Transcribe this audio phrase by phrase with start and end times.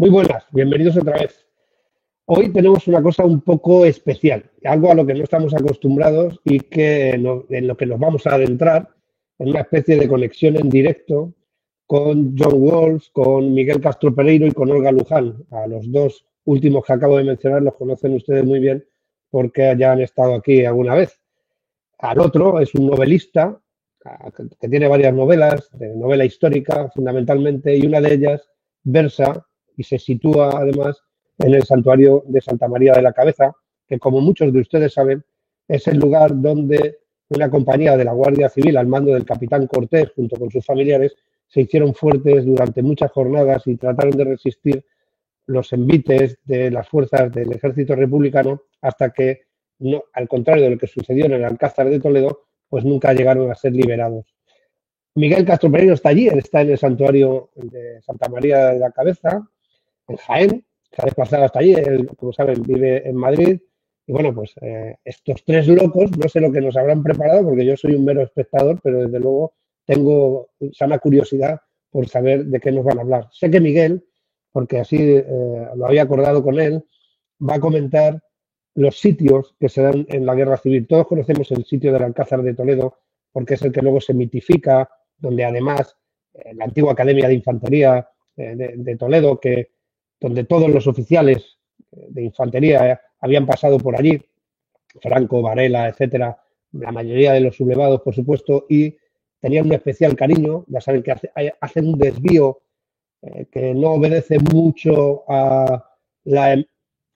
[0.00, 1.46] Muy buenas, bienvenidos otra vez.
[2.24, 6.58] Hoy tenemos una cosa un poco especial, algo a lo que no estamos acostumbrados y
[6.58, 7.22] que en
[7.66, 8.88] lo que nos vamos a adentrar
[9.38, 11.34] en una especie de conexión en directo
[11.86, 15.44] con John Walls, con Miguel Castro Pereiro y con Olga Luján.
[15.50, 18.82] A los dos últimos que acabo de mencionar los conocen ustedes muy bien
[19.28, 21.20] porque ya han estado aquí alguna vez.
[21.98, 23.60] Al otro es un novelista
[24.58, 28.50] que tiene varias novelas, de novela histórica fundamentalmente, y una de ellas
[28.82, 29.46] versa
[29.80, 31.02] y se sitúa además
[31.38, 33.50] en el santuario de Santa María de la Cabeza,
[33.88, 35.24] que como muchos de ustedes saben,
[35.66, 36.98] es el lugar donde
[37.30, 41.16] una compañía de la Guardia Civil al mando del capitán Cortés junto con sus familiares
[41.46, 44.84] se hicieron fuertes durante muchas jornadas y trataron de resistir
[45.46, 49.44] los envites de las fuerzas del ejército republicano hasta que,
[49.78, 53.50] no, al contrario de lo que sucedió en el Alcázar de Toledo, pues nunca llegaron
[53.50, 54.26] a ser liberados.
[55.14, 59.48] Miguel Castro Pereiro está allí, está en el santuario de Santa María de la Cabeza,
[60.10, 63.60] en Jaén, se ha desplazado hasta allí, él, como saben, vive en Madrid.
[64.06, 67.64] Y bueno, pues eh, estos tres locos, no sé lo que nos habrán preparado, porque
[67.64, 72.72] yo soy un mero espectador, pero desde luego tengo sana curiosidad por saber de qué
[72.72, 73.28] nos van a hablar.
[73.32, 74.04] Sé que Miguel,
[74.52, 75.24] porque así eh,
[75.76, 76.84] lo había acordado con él,
[77.40, 78.20] va a comentar
[78.74, 80.86] los sitios que se dan en la guerra civil.
[80.88, 82.98] Todos conocemos el sitio del Alcázar de Toledo,
[83.32, 84.88] porque es el que luego se mitifica,
[85.18, 85.96] donde además
[86.34, 89.70] eh, la antigua Academia de Infantería de, Toledo, que
[90.20, 91.58] donde todos los oficiales
[91.90, 94.20] de infantería habían pasado por allí,
[95.00, 96.38] Franco, Varela, etcétera,
[96.72, 98.96] la mayoría de los sublevados, por supuesto, y
[99.40, 101.14] tenían un especial cariño, ya saben que
[101.60, 102.60] hacen un desvío
[103.22, 105.84] eh, que no obedece mucho a
[106.24, 106.64] la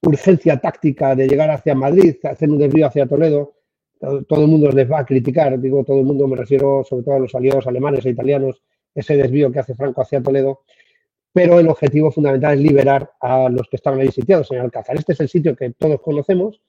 [0.03, 3.54] urgencia táctica de llegar hacia Madrid, hacen un desvío hacia Toledo,
[4.00, 7.15] todo, el mundo les va a criticar, digo todo el mundo, me refiero sobre todo
[7.15, 8.62] a los aliados alemanes e italianos,
[8.94, 10.62] ese desvío que hace Franco hacia Toledo,
[11.34, 14.97] pero el objetivo fundamental es liberar a los que estaban ahí sitiados en Alcázar.
[14.97, 16.62] Este es el sitio que todos conocemos,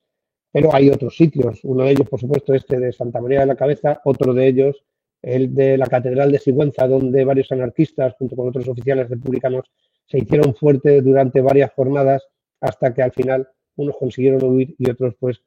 [0.52, 1.64] pero hay otros sitios.
[1.64, 4.84] Uno de ellos, por supuesto, este de Santa María de la Cabeza, otro de ellos,
[5.22, 9.66] el de la Catedral de Sigüenza, donde varios anarquistas, junto con otros oficiales republicanos,
[10.08, 12.28] se hicieron fuertes durante varias jornadas
[12.60, 15.44] hasta que al final unos consiguieron huir y otros pues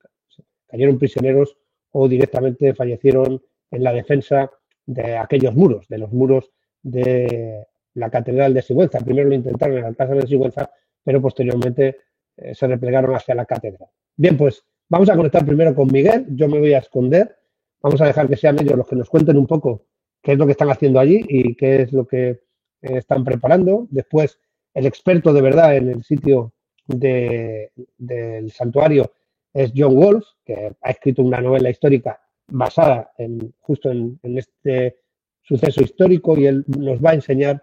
[0.69, 1.57] cayeron prisioneros
[1.91, 3.43] o directamente fallecieron
[3.73, 4.49] en la defensa
[4.87, 6.53] de aquellos muros, de los muros
[6.83, 7.67] de
[7.99, 9.01] la Catedral de Sigüenza.
[9.01, 10.71] Primero lo intentaron en el Alcázar de Sigüenza,
[11.05, 11.97] pero posteriormente
[12.37, 13.89] eh, se replegaron hacia la catedral.
[14.17, 16.27] Bien, pues vamos a conectar primero con Miguel.
[16.31, 17.37] Yo me voy a esconder.
[17.83, 19.87] Vamos a dejar que sean ellos los que nos cuenten un poco
[20.23, 22.41] qué es lo que están haciendo allí y qué es lo que eh,
[22.81, 23.87] están preparando.
[23.91, 24.39] Después,
[24.75, 26.53] el experto de verdad en el sitio
[26.87, 29.13] del santuario
[29.53, 32.21] es John Wolf, que ha escrito una novela histórica
[32.51, 34.97] basada en, justo en este
[35.43, 37.63] suceso histórico y él nos va a enseñar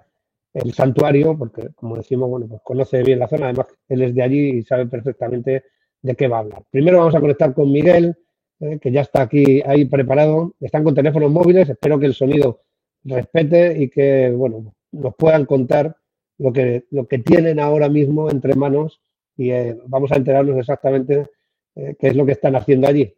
[0.55, 4.23] el santuario, porque como decimos, bueno, pues conoce bien la zona, además él es de
[4.23, 5.63] allí y sabe perfectamente
[6.01, 6.63] de qué va a hablar.
[6.71, 8.15] Primero vamos a conectar con Miguel,
[8.61, 10.53] eh, que ya está aquí ahí preparado.
[10.61, 12.61] Están con teléfonos móviles, espero que el sonido
[13.03, 15.97] respete y que, bueno, nos puedan contar
[16.37, 19.01] lo que, lo que tienen ahora mismo entre manos
[19.35, 21.29] y eh, vamos a enterarnos exactamente
[21.75, 23.13] eh, qué es lo que están haciendo allí.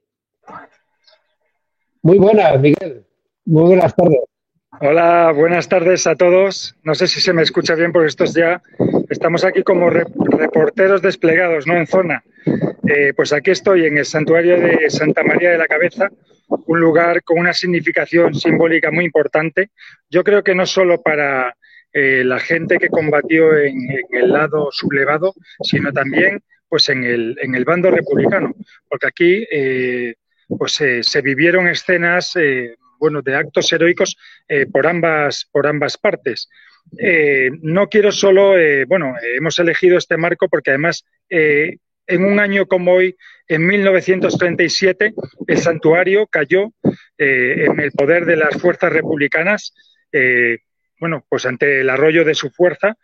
[2.01, 3.06] Muy buenas, Miguel.
[3.45, 4.22] Muy buenas tardes.
[4.79, 6.75] Hola, buenas tardes a todos.
[6.83, 8.62] No sé si se me escucha bien porque estos ya
[9.09, 11.75] estamos aquí como reporteros desplegados, ¿no?
[11.75, 12.24] En zona.
[12.88, 16.09] Eh, pues aquí estoy en el santuario de Santa María de la Cabeza,
[16.47, 19.71] un lugar con una significación simbólica muy importante.
[20.12, 21.56] Yo creo que no solo para
[21.91, 23.80] eh, la gente que combatió en,
[24.12, 25.33] el lado sublevado,
[25.63, 28.53] sino también pues en el, en el bando republicano,
[28.88, 30.15] porque aquí eh,
[30.47, 32.38] pues se vivieron escenas
[32.99, 34.17] bueno, de actos heroicos
[34.47, 36.49] eh, por, ambas, por ambas partes.
[36.97, 42.67] Eh, no quiero solo, eh, bueno, hemos elegido este marco porque además en un año
[42.67, 43.15] como hoy,
[43.49, 45.13] en 1937,
[45.47, 46.71] el santuario cayó
[47.17, 49.73] en el poder de las fuerzas republicanas,
[50.99, 52.95] bueno, pues ante el arroyo de su fuerza,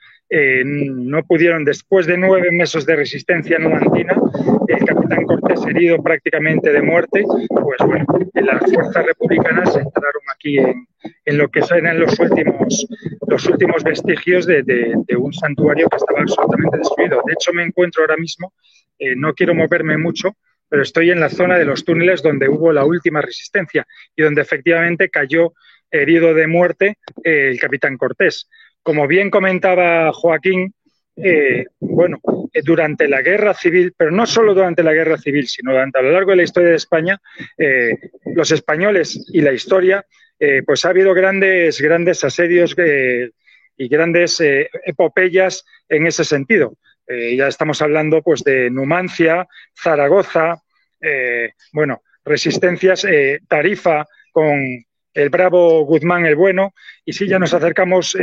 [0.66, 4.16] no pudieron, después de nueve meses de resistencia numantina,
[4.68, 11.38] el capitán Cortés herido prácticamente de muerte, pues bueno, las fuerzas republicanas entraron aquí en,
[11.38, 12.88] lo que eran los últimos,
[13.28, 17.22] los últimos vestigios de, un santuario que estaba absolutamente destruido.
[17.26, 18.54] De hecho, me encuentro ahora mismo,
[18.98, 20.36] eh, no quiero moverme mucho,
[20.68, 24.42] pero estoy en la zona de los túneles donde hubo la última resistencia y donde
[24.42, 25.54] efectivamente cayó
[25.92, 28.50] herido de muerte eh, el capitán Cortés.
[28.84, 30.74] Como bien comentaba Joaquín,
[31.16, 32.20] eh, bueno,
[32.52, 36.02] eh, durante la guerra civil, pero no solo durante la guerra civil, sino durante a
[36.02, 37.22] lo largo de la historia de España,
[37.58, 40.06] eh, los españoles y la historia,
[40.66, 42.76] pues ha habido grandes, grandes asedios
[43.78, 46.76] y grandes epopeyas en ese sentido.
[47.08, 50.62] Ya estamos hablando pues de Numancia, Zaragoza,
[51.72, 53.08] bueno, resistencias,
[53.48, 54.84] Tarifa con
[55.14, 56.74] el bravo Guzmán el Bueno,
[57.06, 58.18] y si ya nos acercamos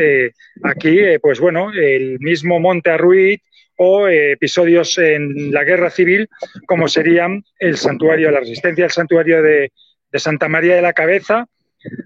[0.65, 3.39] aquí, pues bueno, el mismo Monte Arruid
[3.77, 6.29] o episodios en la guerra civil,
[6.67, 9.73] como serían el santuario, la resistencia del santuario de,
[10.11, 11.47] de Santa María de la Cabeza,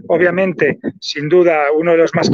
[0.08, 2.30] Obviamente, sin duda, uno de los más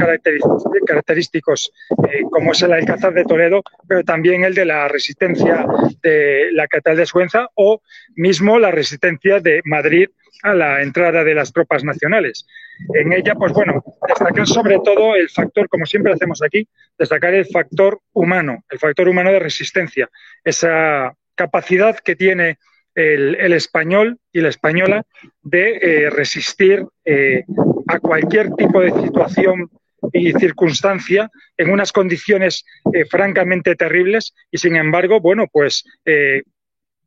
[0.87, 1.73] característicos,
[2.11, 5.67] eh, como es el Alcázar de Toledo, pero también el de la resistencia
[6.03, 7.81] de la Catedral de Suenza o
[8.17, 10.09] mismo la resistencia de Madrid
[10.43, 12.47] a la entrada de las tropas nacionales.
[12.95, 16.67] En ella, pues bueno, destacar sobre todo el factor, como siempre hacemos aquí,
[16.99, 20.09] destacar el factor humano, el factor humano de resistencia,
[20.45, 22.59] esa capacidad que tiene
[22.95, 25.05] el, español y la española
[25.43, 27.45] de eh, resistir eh,
[27.89, 29.71] a cualquier tipo de situación
[30.13, 35.85] y circunstancia en unas condiciones eh, francamente terribles y sin embargo, bueno, pues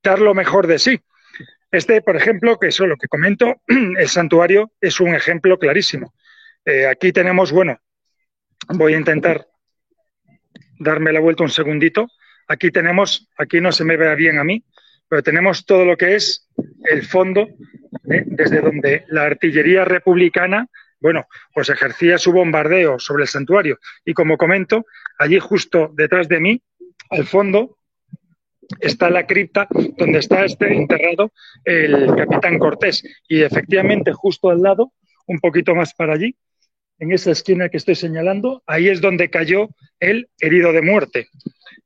[0.03, 1.00] dar lo mejor de sí.
[1.71, 6.13] Este, por ejemplo, que es lo que comento, el santuario es un ejemplo clarísimo.
[6.89, 7.80] aquí tenemos, bueno,
[8.69, 9.47] voy a intentar
[10.80, 12.07] darme la vuelta un segundito.
[12.47, 14.63] Aquí tenemos, aquí no se me vea bien a mí,
[15.07, 16.50] pero tenemos todo lo que es
[16.85, 17.47] el fondo,
[18.09, 18.23] ¿eh?
[18.25, 20.67] desde donde la artillería republicana,
[21.00, 23.79] bueno, pues ejercía su bombardeo sobre el santuario.
[24.05, 24.85] Y como comento,
[25.19, 26.61] allí justo detrás de mí,
[27.09, 27.77] al fondo,
[28.79, 29.67] está la cripta
[29.97, 31.31] donde está este enterrado
[31.65, 33.03] el capitán Cortés.
[33.27, 34.94] Y efectivamente, justo al lado,
[35.27, 36.35] un poquito más para allí,
[36.99, 41.27] en esa esquina que estoy señalando, ahí es donde cayó el herido de muerte.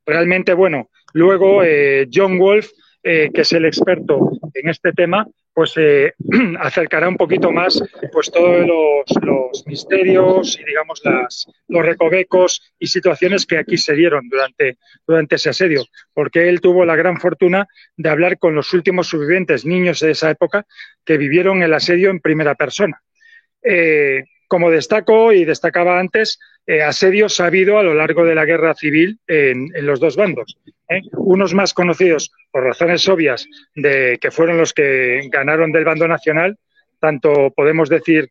[0.06, 2.70] Realmente, bueno, luego eh, John Wolfe
[3.04, 6.14] eh, que es el experto en este tema, pues eh,
[6.60, 13.46] acercará un poquito más pues todos los, misterios y digamos las, los recovecos y situaciones
[13.46, 15.84] que aquí se dieron durante, durante ese asedio,
[16.14, 20.30] porque él tuvo la gran fortuna de hablar con los últimos sobrevivientes niños de esa
[20.30, 20.66] época
[21.04, 23.02] que vivieron el asedio en primera persona.
[23.64, 28.46] Eh, como destaco y destacaba antes, eh, asedios ha habido a lo largo de la
[28.46, 30.58] guerra civil en, los dos bandos.
[30.90, 31.02] ¿eh?
[31.14, 36.58] Unos más conocidos por razones obvias de que fueron los que ganaron del bando nacional,
[37.00, 38.30] tanto podemos decir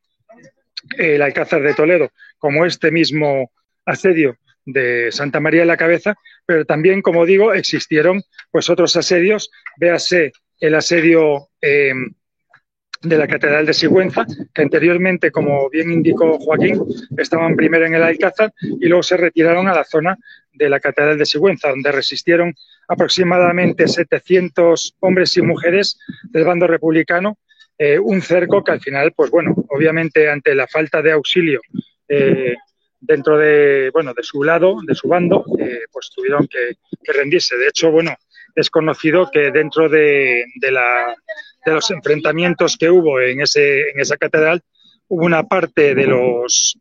[0.98, 3.50] el Alcázar de Toledo como este mismo
[3.84, 9.50] asedio de Santa María de la Cabeza, pero también, como digo, existieron pues otros asedios,
[9.76, 11.92] véase el asedio eh,
[13.02, 16.82] de la Catedral de Sigüenza, que anteriormente, como bien indicó Joaquín,
[17.16, 20.16] estaban primero en el Alcázar y luego se retiraron a la zona
[20.52, 22.54] de la Catedral de Sigüenza, donde resistieron
[22.88, 27.38] aproximadamente 700 hombres y mujeres del bando republicano,
[27.78, 31.61] eh, un cerco que al final, pues bueno, obviamente ante la falta de auxilio
[32.09, 32.54] eh,
[32.99, 36.76] dentro de, bueno, de su lado, de su bando, eh, pues tuvieron que,
[37.12, 37.56] rendirse.
[37.56, 38.16] De hecho, bueno,
[38.54, 41.14] es conocido que dentro de la
[41.70, 44.62] de los enfrentamientos que hubo en, ese, en esa catedral,
[45.08, 46.78] hubo una parte de los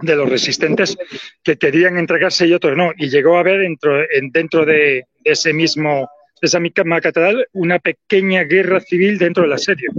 [0.00, 0.96] de los resistentes
[1.42, 2.92] que querían entregarse y otros no.
[2.96, 3.98] Y llegó a haber dentro,
[4.32, 6.08] dentro de, ese mismo,
[6.40, 9.90] de esa misma catedral, una pequeña guerra civil dentro del asedio.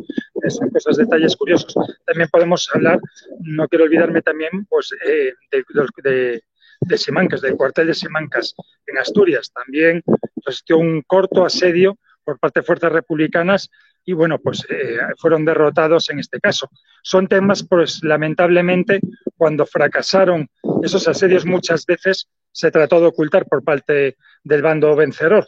[0.50, 1.74] Son cosas, detalles curiosos.
[2.05, 3.00] También podemos hablar,
[3.39, 6.41] no quiero olvidarme también, pues, eh, de,
[6.81, 8.53] de, Simancas, del cuartel de Simancas
[8.88, 9.51] en Asturias.
[9.53, 10.03] También
[10.45, 13.69] resistió un corto asedio por parte de fuerzas republicanas
[14.05, 16.69] y bueno, pues eh, fueron derrotados en este caso.
[17.01, 19.00] Son temas, pues lamentablemente,
[19.38, 20.50] cuando fracasaron
[20.83, 25.48] esos asedios muchas veces se trató de ocultar por parte del bando vencedor.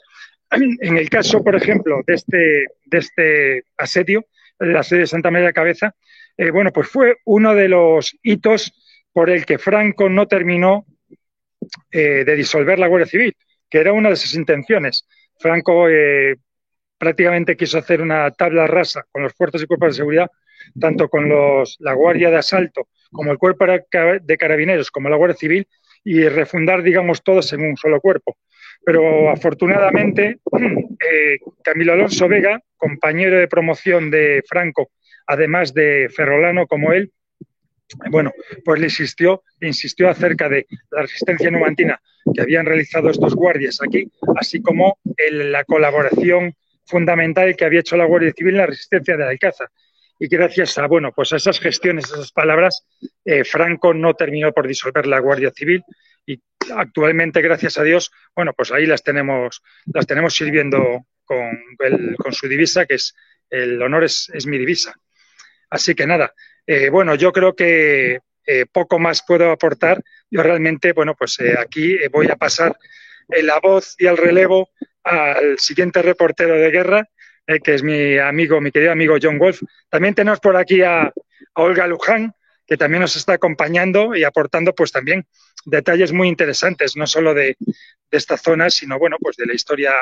[0.51, 4.25] En el caso, por ejemplo, de este, de este asedio,
[4.59, 5.93] el asedio de Santa María de Cabeza,
[6.37, 8.73] eh, bueno, pues fue uno de los hitos
[9.11, 10.85] por el que Franco no terminó
[11.91, 13.35] eh, de disolver la Guardia Civil,
[13.69, 15.07] que era una de sus intenciones.
[15.39, 15.87] Franco
[16.97, 20.31] prácticamente quiso hacer una tabla rasa con los fuerzos y cuerpos de seguridad,
[20.79, 25.37] tanto con los, la Guardia de Asalto como el Cuerpo de Carabineros, como la Guardia
[25.37, 25.67] Civil,
[26.03, 28.37] y refundar, digamos, todos en un solo cuerpo.
[28.85, 34.91] Pero afortunadamente, eh, Camilo Alonso Vega, compañero de promoción de Franco,
[35.25, 37.11] además de Ferrolano como él,
[38.09, 38.33] bueno,
[38.63, 41.99] pues le insistió, insistió acerca de la resistencia numantina
[42.33, 44.97] que habían realizado estos guardias aquí, así como
[45.31, 49.69] la colaboración fundamental que había hecho la Guardia Civil en la resistencia de Alcázar.
[50.17, 52.85] Y gracias a, bueno, pues a esas gestiones, esas palabras,
[53.25, 55.83] eh, Franco no terminó por disolver la Guardia Civil
[56.25, 56.41] y
[56.73, 59.61] actualmente, gracias a Dios, bueno, pues ahí las tenemos,
[59.93, 61.75] las tenemos sirviendo con,
[62.17, 63.13] con su divisa, que es
[63.49, 64.93] el honor es, mi divisa.
[65.69, 66.33] Así que nada,
[66.65, 70.01] eh, bueno, yo creo que eh, poco más puedo aportar.
[70.29, 72.77] Yo realmente, bueno, pues aquí voy a pasar
[73.27, 74.69] la voz y el relevo
[75.05, 77.07] al siguiente reportero de guerra,
[77.63, 79.61] que es mi amigo, mi querido amigo John Wolf.
[79.89, 81.13] También tenemos por aquí a,
[81.53, 82.33] Olga Luján,
[82.67, 85.25] que también nos está acompañando y aportando pues también
[85.65, 87.55] detalles muy interesantes, no solo de,
[88.11, 89.93] esta zona, sino bueno, pues de la historia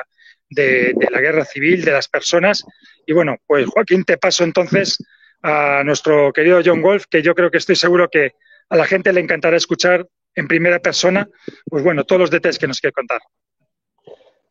[0.50, 2.64] de, la guerra civil, de las personas.
[3.06, 4.98] Y bueno, pues Joaquín, te paso entonces
[5.42, 8.34] a nuestro querido John Wolf, que yo creo que estoy seguro que
[8.70, 11.28] a la gente le encantará escuchar en primera persona,
[11.66, 13.20] pues bueno, todos los detalles que nos quiere contar.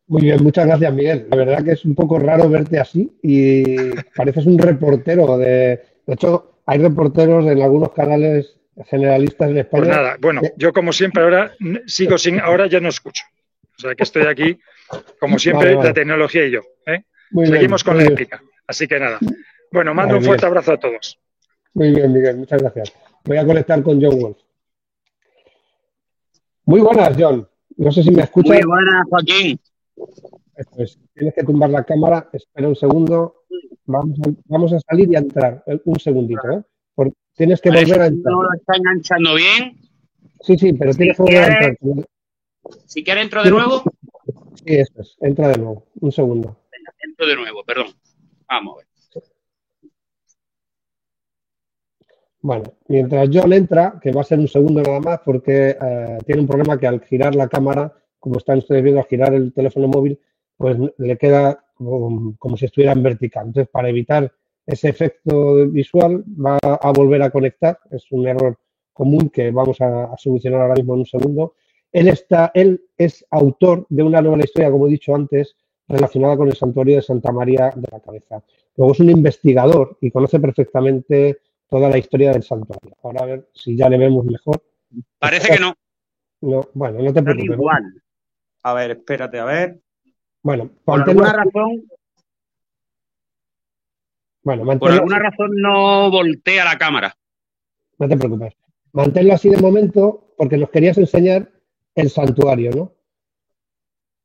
[0.09, 1.27] Muy bien, muchas gracias, Miguel.
[1.31, 5.81] La verdad que es un poco raro verte así y pareces un reportero de.
[6.07, 8.57] De hecho, hay reporteros en algunos canales
[8.87, 9.85] generalistas en España.
[9.85, 11.53] Pues nada, bueno, yo como siempre ahora
[11.87, 13.25] sigo sin, ahora ya no escucho.
[13.79, 14.59] O sea que estoy aquí,
[15.19, 16.61] como siempre, la tecnología y yo.
[16.87, 17.05] ¿eh?
[17.45, 18.43] Seguimos con la épica.
[18.67, 19.19] Así que nada.
[19.71, 21.19] Bueno, mando un fuerte abrazo a todos.
[21.75, 22.93] Muy bien, Miguel, muchas gracias.
[23.25, 24.39] Voy a conectar con John Wolf.
[26.65, 27.49] Muy buenas, John.
[27.77, 28.57] No sé si me escuchas.
[28.57, 29.59] Muy buenas, Joaquín.
[29.95, 32.29] Pues tienes que tumbar la cámara.
[32.33, 33.45] Espera un segundo.
[33.85, 35.65] Vamos a, vamos a salir y a entrar.
[35.85, 36.63] Un segundito, ¿eh?
[37.35, 38.33] tienes que volver a entrar.
[38.33, 39.77] ¿No lo está enganchando bien?
[40.41, 42.07] Sí, sí, pero tienes que volver a entrar.
[42.87, 43.83] Si quieres, entro de nuevo.
[44.55, 45.17] Sí, eso es.
[45.21, 45.87] Entra de nuevo.
[46.01, 46.57] Un segundo.
[47.01, 47.89] Entro de nuevo, perdón.
[48.49, 48.87] Vamos a ver.
[52.43, 56.41] Bueno, mientras John entra, que va a ser un segundo nada más, porque eh, tiene
[56.41, 57.93] un problema que al girar la cámara,
[58.23, 60.17] como están ustedes viendo, al girar el teléfono móvil,
[60.57, 63.49] pues le queda como, si estuviera en vertical.
[63.49, 64.33] Entonces, para evitar
[64.65, 67.81] ese efecto visual, va a volver a conectar.
[67.91, 68.57] Es un error
[68.93, 71.55] común que vamos a, solucionar ahora mismo en un segundo.
[71.91, 75.57] Él, está, él es autor de una nueva historia, como he dicho antes,
[75.89, 78.41] relacionada con el santuario de Santa María de la Cabeza.
[78.77, 82.97] Luego es un investigador y conoce perfectamente toda la historia del santuario.
[83.03, 84.63] Ahora a ver si ya le vemos mejor.
[85.19, 85.75] Parece que no.
[86.41, 87.57] No, bueno, no te preocupes.
[87.57, 88.02] Igual.
[88.63, 89.81] A ver, espérate, a ver.
[90.43, 91.85] Bueno, por alguna razón.
[94.43, 97.17] Bueno, por alguna razón no voltea la cámara.
[97.99, 98.55] No te preocupes.
[98.93, 101.51] Manténlo así de momento porque nos querías enseñar
[101.95, 102.93] el santuario, ¿no?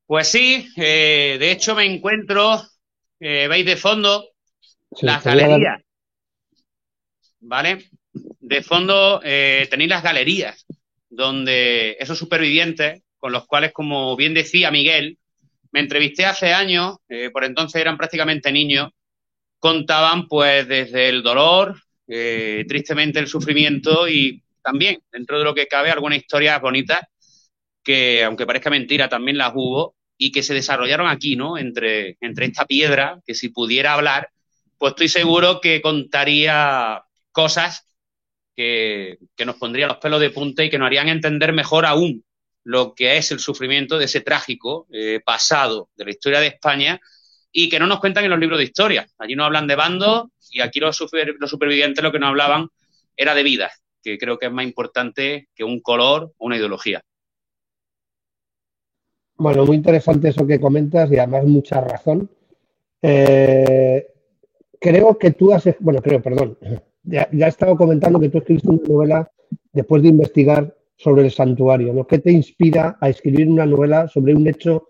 [0.08, 2.62] Pues sí, eh, de hecho me encuentro,
[3.20, 4.24] eh, veis de fondo,
[5.02, 5.82] las galerías.
[7.42, 7.90] ¿Vale?
[8.40, 10.66] De fondo eh, tenéis las galerías,
[11.10, 15.18] donde esos supervivientes, con los cuales, como bien decía Miguel,
[15.74, 18.92] me entrevisté hace años, eh, por entonces eran prácticamente niños,
[19.60, 21.76] contaban pues desde el dolor,
[22.08, 27.02] eh, tristemente el sufrimiento y también, dentro de lo que cabe, algunas historias bonitas
[27.84, 31.58] que, aunque parezca mentira, también las hubo y que se desarrollaron aquí, ¿no?
[31.58, 34.30] Entre, entre esta piedra, que si pudiera hablar,
[34.78, 37.04] pues estoy seguro que contaría
[37.34, 37.94] cosas
[38.56, 42.24] que, que nos pondrían los pelos de punta y que nos harían entender mejor aún
[42.68, 47.00] lo que es el sufrimiento de ese trágico eh, pasado de la historia de España
[47.50, 49.08] y que no nos cuentan en los libros de historia.
[49.18, 52.68] Allí no hablan de bandos y aquí los, supervivientes lo que nos hablaban
[53.16, 53.72] era de vida,
[54.04, 57.02] que creo que es más importante que un color o una ideología.
[59.38, 62.30] Bueno, muy interesante eso que comentas y además mucha razón.
[63.02, 64.08] Eh,
[64.78, 66.58] creo que tú has, bueno, creo, perdón,
[67.04, 69.32] ya, ya, he estado comentando que tú escribiste una novela
[69.72, 72.08] después de investigar sobre el santuario, ¿no?
[72.08, 74.90] ¿Qué te inspira a escribir una novela sobre un hecho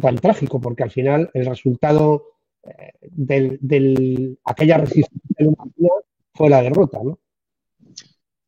[0.00, 0.60] tan trágico?
[0.60, 5.46] Porque al final el resultado eh, de aquella resistencia
[6.32, 7.18] fue la derrota, ¿no?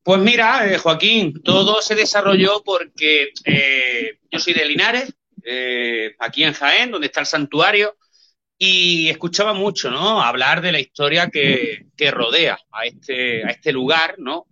[0.02, 5.14] Pues mira, eh, Joaquín, todo se desarrolló porque eh, yo soy de Linares,
[6.18, 7.96] aquí en Jaén, donde está el santuario,
[8.56, 10.20] y escuchaba mucho, ¿no?
[10.20, 14.46] Hablar de la historia que, que rodea a este, a este lugar, ¿no?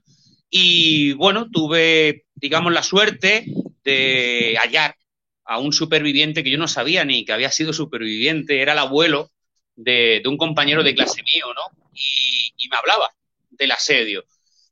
[0.50, 3.45] Y bueno, tuve, digamos, la suerte
[3.85, 4.97] de hallar
[5.45, 9.31] a un superviviente que yo no sabía ni que había sido superviviente, era el abuelo
[9.76, 11.88] de, un compañero de clase mío, ¿no?
[11.95, 13.11] Y, me hablaba
[13.50, 14.25] del asedio.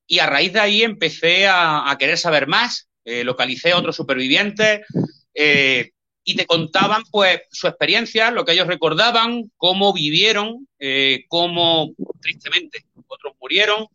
[0.06, 4.82] Y a raíz de ahí empecé a, querer saber más, eh, localicé a otros supervivientes
[5.32, 5.92] eh,
[6.24, 12.84] y te contaban pues su experiencia, lo que ellos recordaban, cómo vivieron, eh, cómo tristemente
[13.06, 13.86] otros murieron,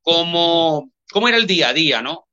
[0.00, 2.26] cómo cómo era el día a día, ¿no?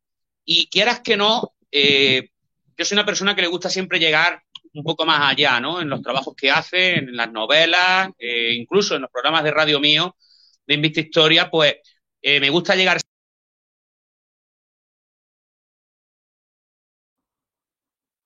[0.45, 2.29] Y quieras que no, eh,
[2.77, 4.41] yo soy una persona que le gusta siempre llegar
[4.73, 5.81] un poco más allá, ¿no?
[5.81, 9.79] En los trabajos que hace, en las novelas, eh, incluso en los programas de radio
[9.79, 10.15] mío
[10.65, 11.75] de Invista Historia, pues
[12.21, 12.99] eh, me gusta llegar.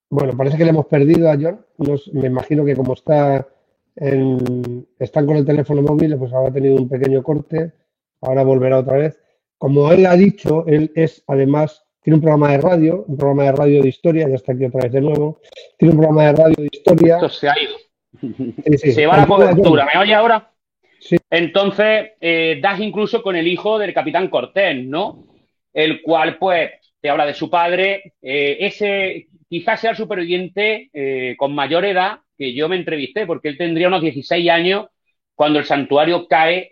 [0.09, 1.65] Bueno, parece que le hemos perdido a John.
[2.13, 3.47] me imagino que como está
[3.95, 7.73] en, están con el teléfono móvil, pues habrá tenido un pequeño corte.
[8.21, 9.19] Ahora volverá otra vez.
[9.63, 13.51] Como él ha dicho, él es además, tiene un programa de radio, un programa de
[13.53, 15.39] radio de historia, ya está aquí otra vez de nuevo,
[15.77, 17.15] tiene un programa de radio de historia.
[17.15, 18.77] Esto se ha ido.
[18.77, 19.85] se lleva la cobertura.
[19.85, 20.51] ¿Me oye ahora?
[20.99, 21.15] Sí.
[21.29, 25.27] Entonces, eh, das incluso con el hijo del capitán Cortés, ¿no?
[25.71, 28.15] El cual, pues, te habla de su padre.
[28.21, 33.47] Eh, ese quizás sea el superviviente eh, con mayor edad que yo me entrevisté, porque
[33.47, 34.87] él tendría unos 16 años
[35.35, 36.69] cuando el santuario cae.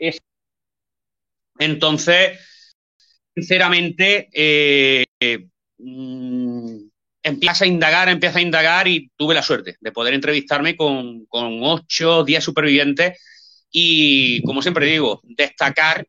[1.57, 2.49] Entonces,
[3.35, 5.05] sinceramente, eh,
[5.77, 6.77] mm,
[7.23, 11.59] empieza a indagar, empieza a indagar y tuve la suerte de poder entrevistarme con, con
[11.63, 13.19] ocho, diez supervivientes
[13.71, 16.05] y, como siempre digo, destacar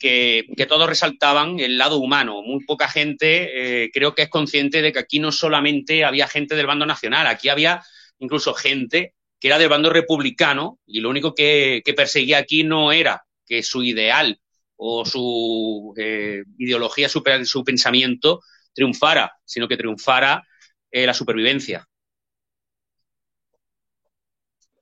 [0.00, 2.42] que, todos resaltaban el lado humano.
[2.42, 6.56] Muy poca gente eh, creo que es consciente de que aquí no solamente había gente
[6.56, 7.82] del bando nacional, aquí había
[8.18, 13.24] incluso gente que era del bando republicano y lo único que, perseguía aquí no era
[13.46, 14.40] que su ideal
[14.82, 18.40] o su eh, ideología, su, su, pensamiento
[18.72, 20.42] triunfara, sino que triunfara
[20.90, 21.86] eh, la supervivencia.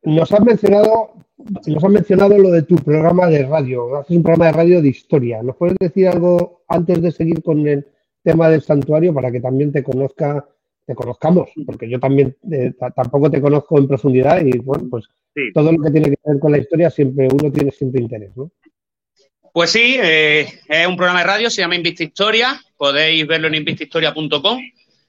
[0.05, 1.15] Nos has mencionado,
[1.67, 3.97] nos has mencionado lo de tu programa de radio.
[3.97, 5.43] Haces un programa de radio de historia.
[5.43, 7.85] ¿Nos puedes decir algo antes de seguir con el
[8.23, 10.49] tema del santuario para que también te conozca,
[10.87, 11.51] te conozcamos?
[11.67, 15.09] Porque yo también eh, tampoco te conozco en profundidad y bueno, pues
[15.53, 18.53] todo lo que tiene que ver con la historia siempre uno tiene siempre interés, ¿no?
[19.59, 23.57] Pues sí, eh, es un programa de radio, se llama Invista Historia, podéis verlo en
[23.57, 24.61] invistahistoria.com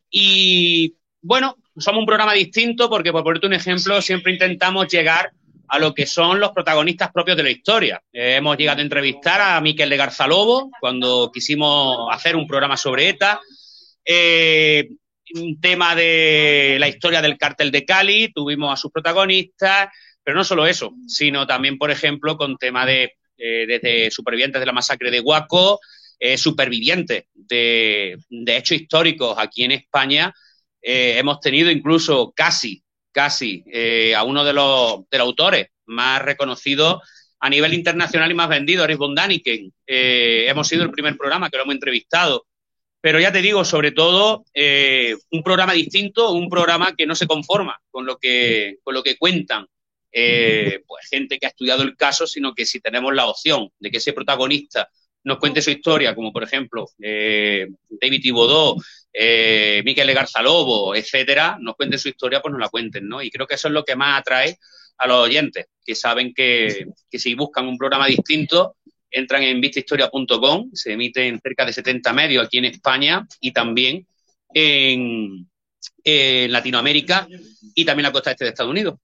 [0.10, 5.30] y bueno, somos un programa distinto porque, por ponerte un ejemplo, siempre intentamos llegar
[5.68, 8.02] a lo que son los protagonistas propios de la historia.
[8.12, 13.10] Eh, hemos llegado a entrevistar a Miquel de Garzalobo cuando quisimos hacer un programa sobre
[13.10, 13.40] ETA.
[14.04, 14.90] Eh,
[15.36, 19.90] un tema de la historia del cártel de Cali, tuvimos a sus protagonistas,
[20.24, 24.66] pero no solo eso, sino también, por ejemplo, con tema de eh, desde supervivientes de
[24.66, 25.80] la masacre de Huaco,
[26.36, 30.34] supervivientes de, hechos históricos aquí en España,
[30.82, 37.02] eh, hemos tenido incluso casi, casi eh, a uno de los, autores más reconocidos
[37.40, 41.58] a nivel internacional y más vendido, Aris von eh, hemos sido el primer programa que
[41.58, 42.46] lo hemos entrevistado.
[43.02, 44.44] Pero ya te digo, sobre todo,
[45.32, 49.18] un programa distinto, un programa que no se conforma con lo que, con lo que
[49.18, 49.66] cuentan
[50.12, 53.98] pues gente que ha estudiado el caso, sino que si tenemos la opción de que
[53.98, 54.90] ese protagonista
[55.24, 58.78] nos cuente su historia, como por ejemplo David Ibodó,
[59.12, 63.22] eh, Miquel Garzalobo, etcétera, nos cuenten su historia, pues nos la cuenten, ¿no?
[63.22, 64.58] Y creo que eso es lo que más atrae
[64.98, 68.76] a los oyentes, que saben que, si buscan un programa distinto,
[69.10, 74.06] entran en vistahistoria.com, se emite en cerca de 70 medios aquí en España y también
[74.54, 75.48] en,
[76.04, 77.28] Latinoamérica
[77.76, 78.96] y también la costa este de Estados Unidos.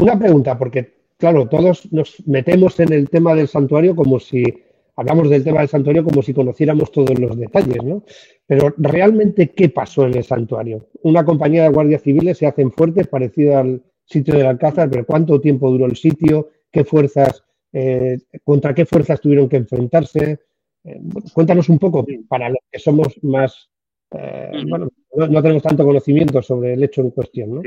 [0.00, 4.42] Una pregunta, porque claro, todos nos metemos en el tema del santuario como si
[4.96, 8.02] hablamos del tema del santuario como si conociéramos todos los detalles, ¿no?
[8.46, 10.88] Pero realmente, ¿qué pasó en el santuario?
[11.02, 15.38] Una compañía de guardias civiles se hacen fuertes, parecido al sitio del Alcázar, pero ¿cuánto
[15.38, 16.48] tiempo duró el sitio?
[16.72, 20.40] ¿Qué fuerzas, eh, contra qué fuerzas tuvieron que enfrentarse?
[20.84, 21.00] Eh,
[21.34, 23.68] cuéntanos un poco, para los que somos más,
[24.12, 27.62] eh, bueno, no, tenemos tanto conocimiento sobre el hecho en cuestión, ¿no?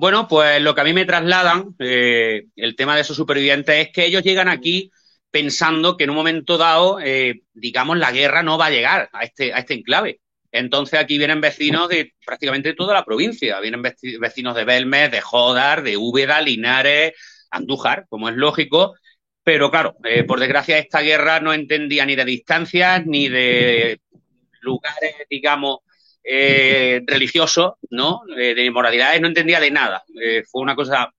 [0.00, 4.06] Bueno, pues lo que a mí me trasladan, el tema de esos supervivientes, es que
[4.06, 4.90] ellos llegan aquí
[5.30, 9.24] pensando que en un momento dado, eh, digamos, la guerra no va a llegar a
[9.24, 10.22] este, a este enclave.
[10.52, 13.60] Entonces aquí vienen vecinos de prácticamente toda la provincia.
[13.60, 17.12] Vienen vecinos de Belmes, de Jodar, de Úbeda, Linares,
[17.50, 18.94] Andújar, como es lógico.
[19.44, 24.00] Pero claro, eh, por desgracia esta guerra no entendía ni de distancias ni de
[24.62, 25.80] lugares, digamos,
[26.24, 28.20] eh, religiosos, ¿no?
[28.36, 30.02] de moralidades, no entendía de nada.
[30.50, 31.12] fue una cosa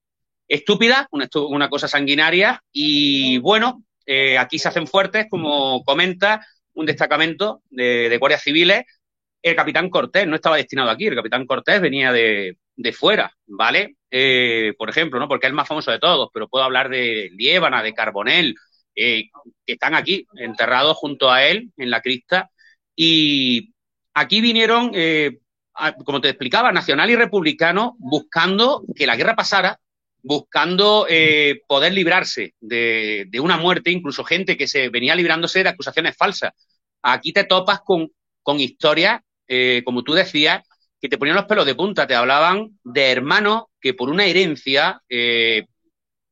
[0.52, 7.62] estúpida, una, cosa sanguinaria y bueno, eh, aquí se hacen fuertes, como comenta, un destacamento
[7.70, 8.84] de, guardias civiles.
[9.40, 12.56] El capitán Cortés no estaba destinado aquí, el capitán Cortés venía de,
[12.92, 13.96] fuera, ¿vale?
[14.10, 15.26] Eh, por ejemplo, ¿no?
[15.26, 18.54] Porque es el más famoso de todos, pero puedo hablar de Liébana, de Carbonel,
[18.94, 19.30] eh,
[19.66, 22.50] que están aquí, enterrados junto a él en la crista.
[22.94, 23.71] Y
[24.14, 24.92] aquí vinieron,
[26.04, 29.78] como te explicaba, nacional y republicano, buscando que la guerra pasara
[30.22, 36.16] buscando eh, poder librarse de, una muerte, incluso gente que se venía librándose de acusaciones
[36.16, 36.52] falsas.
[37.02, 38.10] Aquí te topas con,
[38.42, 40.62] con historias, eh, como tú decías,
[41.00, 45.02] que te ponían los pelos de punta, te hablaban de hermanos que por una herencia
[45.08, 45.66] eh,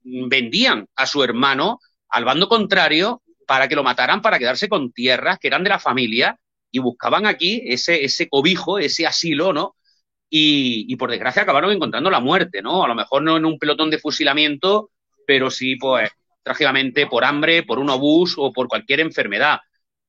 [0.02, 5.38] vendían a su hermano al bando contrario para que lo mataran, para quedarse con tierras
[5.40, 6.38] que eran de la familia
[6.70, 9.76] y buscaban aquí ese, ese cobijo, ese asilo, ¿no?
[10.30, 12.84] y, por desgracia acabaron encontrando la muerte, ¿no?
[12.84, 14.90] A lo mejor no en un pelotón de fusilamiento,
[15.26, 16.10] pero sí, pues,
[16.42, 19.58] trágicamente por hambre, por un obús o por cualquier enfermedad.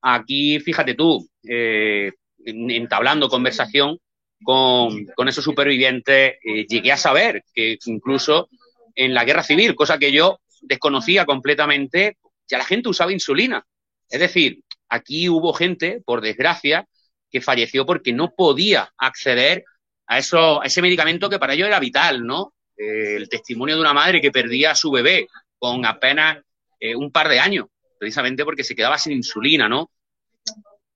[0.02, 2.12] Aquí, fíjate tú, eh,
[2.46, 3.98] entablando conversación
[4.44, 8.50] con, esos supervivientes, eh, llegué a saber que incluso
[8.96, 13.66] en la guerra civil, cosa que yo desconocía completamente, ya la gente usaba insulina.
[14.10, 14.60] Es decir,
[14.92, 16.86] aquí hubo gente, por desgracia,
[17.32, 19.64] que falleció porque no podía acceder
[20.06, 22.54] a, eso, a ese medicamento que para ellos era vital, ¿no?
[22.78, 25.28] Eh, el testimonio de una madre que perdía a su bebé
[25.58, 26.40] con apenas
[26.80, 29.90] eh, un par de años, precisamente porque se quedaba sin insulina, ¿no?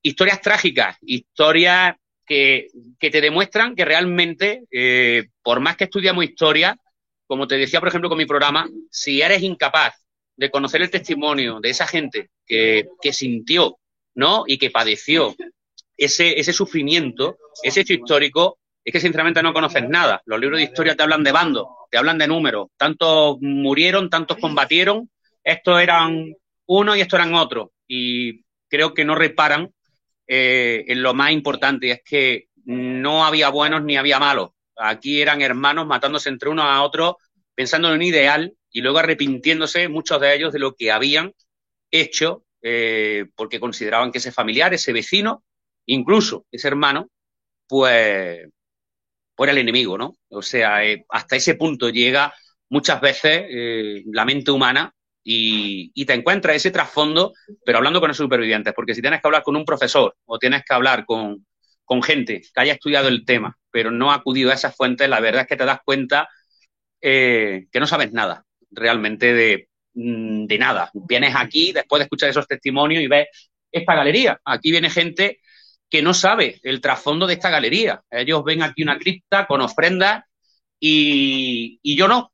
[0.02, 6.76] Historias trágicas, historias que, te demuestran que realmente, eh, por más que estudiamos historia,
[7.26, 9.94] como te decía, por ejemplo, con mi programa, si eres incapaz
[10.36, 13.78] de conocer el testimonio de esa gente que, que sintió,
[14.16, 14.44] ¿no?
[14.46, 15.36] Y que padeció
[15.96, 20.22] ese, ese sufrimiento, ese hecho histórico, es que sinceramente no conoces nada.
[20.26, 22.68] Los libros de historia te hablan de bandos, te hablan de números.
[22.76, 25.10] Tantos murieron, tantos combatieron,
[25.42, 26.34] estos eran
[26.66, 27.68] uno y estos eran otros.
[27.86, 29.70] Y creo que no reparan
[30.26, 34.50] eh, en lo más importante, es que no había buenos ni había malos.
[34.76, 37.14] Aquí eran hermanos matándose entre unos a otros,
[37.54, 41.32] pensando en un ideal y luego arrepintiéndose muchos de ellos de lo que habían
[41.90, 45.44] hecho, eh, porque consideraban que ese familiar, ese vecino,
[45.86, 47.08] incluso ese hermano,
[47.68, 48.48] pues,
[49.36, 50.16] pues era el enemigo, ¿no?
[50.30, 52.34] O sea, eh, hasta ese punto llega
[52.68, 58.16] muchas veces eh, la mente humana y, te encuentras ese trasfondo, pero hablando con los
[58.16, 61.46] supervivientes, porque si tienes que hablar con un profesor o tienes que hablar con,
[62.02, 65.42] gente que haya estudiado el tema, pero no ha acudido a esas fuentes, la verdad
[65.42, 66.28] es que te das cuenta
[67.00, 70.90] que no sabes nada realmente de, de nada.
[70.92, 73.28] Vienes aquí después de escuchar esos testimonios y ves
[73.72, 74.38] esta galería.
[74.44, 75.40] Aquí viene gente
[75.88, 78.02] que no sabe el trasfondo de esta galería.
[78.10, 80.24] Ellos ven aquí una cripta con ofrendas
[80.78, 82.32] y, yo no.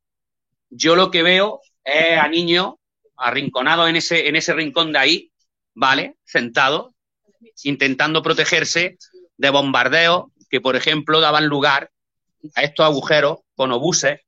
[0.69, 2.73] Yo lo que veo es a niños
[3.15, 5.31] arrinconados en ese, en ese rincón de ahí,
[5.73, 6.15] ¿vale?
[6.25, 6.93] Sentados,
[7.63, 8.97] intentando protegerse
[9.37, 11.91] de bombardeos que, por ejemplo, daban lugar
[12.55, 14.19] a estos agujeros con obuses,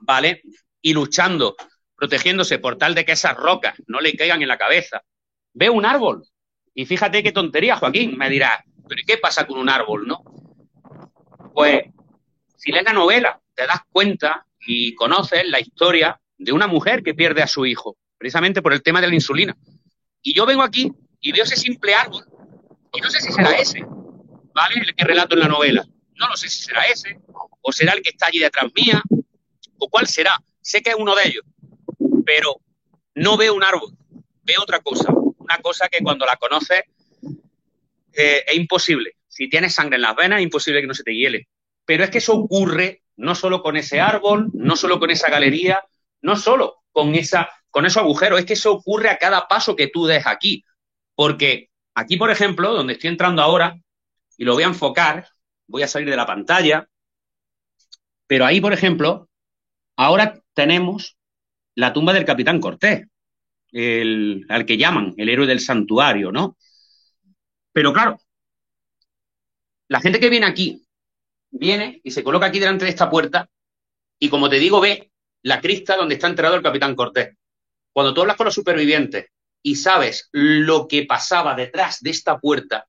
[0.00, 0.42] ¿vale?
[0.82, 1.54] Y luchando,
[2.00, 5.02] protegiéndose por tal de que esas rocas no le caigan en la cabeza.
[5.52, 6.26] Veo un árbol,
[6.74, 10.24] y fíjate qué tontería, Joaquín, me dirás, pero ¿y qué pasa con un árbol, no?
[11.52, 11.82] Pues,
[12.56, 17.12] si lees la novela, te das cuenta y conoces la historia de una mujer que
[17.12, 19.54] pierde a su hijo, precisamente por el tema de la insulina.
[20.22, 22.24] Y yo vengo aquí y veo ese simple árbol,
[22.94, 23.84] y no sé si será ese,
[24.54, 24.76] ¿vale?
[24.76, 25.84] El que relato en la novela.
[26.14, 27.20] No lo sé si será ese,
[27.60, 29.02] o será el que está allí detrás mía,
[29.76, 30.42] o cuál será.
[30.62, 31.44] Sé que es uno de ellos,
[32.30, 32.60] pero
[33.16, 33.90] no veo un árbol,
[34.44, 35.12] veo otra cosa
[35.50, 36.82] una cosa que cuando la conoces
[38.12, 39.16] eh, es imposible.
[39.26, 41.48] Si tienes sangre en las venas, es imposible que no se te hiele.
[41.84, 45.82] Pero es que eso ocurre no solo con ese árbol, no solo con esa galería,
[46.22, 49.88] no solo con, esa, con esos agujeros, es que eso ocurre a cada paso que
[49.88, 50.64] tú des aquí.
[51.16, 53.76] Porque aquí, por ejemplo, donde estoy entrando ahora,
[54.36, 55.26] y lo voy a enfocar,
[55.66, 56.88] voy a salir de la pantalla,
[58.28, 59.28] pero ahí, por ejemplo,
[59.96, 61.16] ahora tenemos
[61.74, 63.06] la tumba del capitán Cortés
[63.72, 66.56] el, al que llaman el héroe del santuario, ¿no?
[67.72, 68.20] Pero claro,
[69.88, 70.84] la gente que viene aquí,
[71.50, 73.48] viene y se coloca aquí delante de esta puerta
[74.18, 75.10] y como te digo, ve
[75.42, 77.36] la crista donde está enterrado el capitán Cortés.
[77.92, 79.26] Cuando tú hablas con los supervivientes
[79.62, 82.86] y sabes lo que pasaba detrás de esta puerta,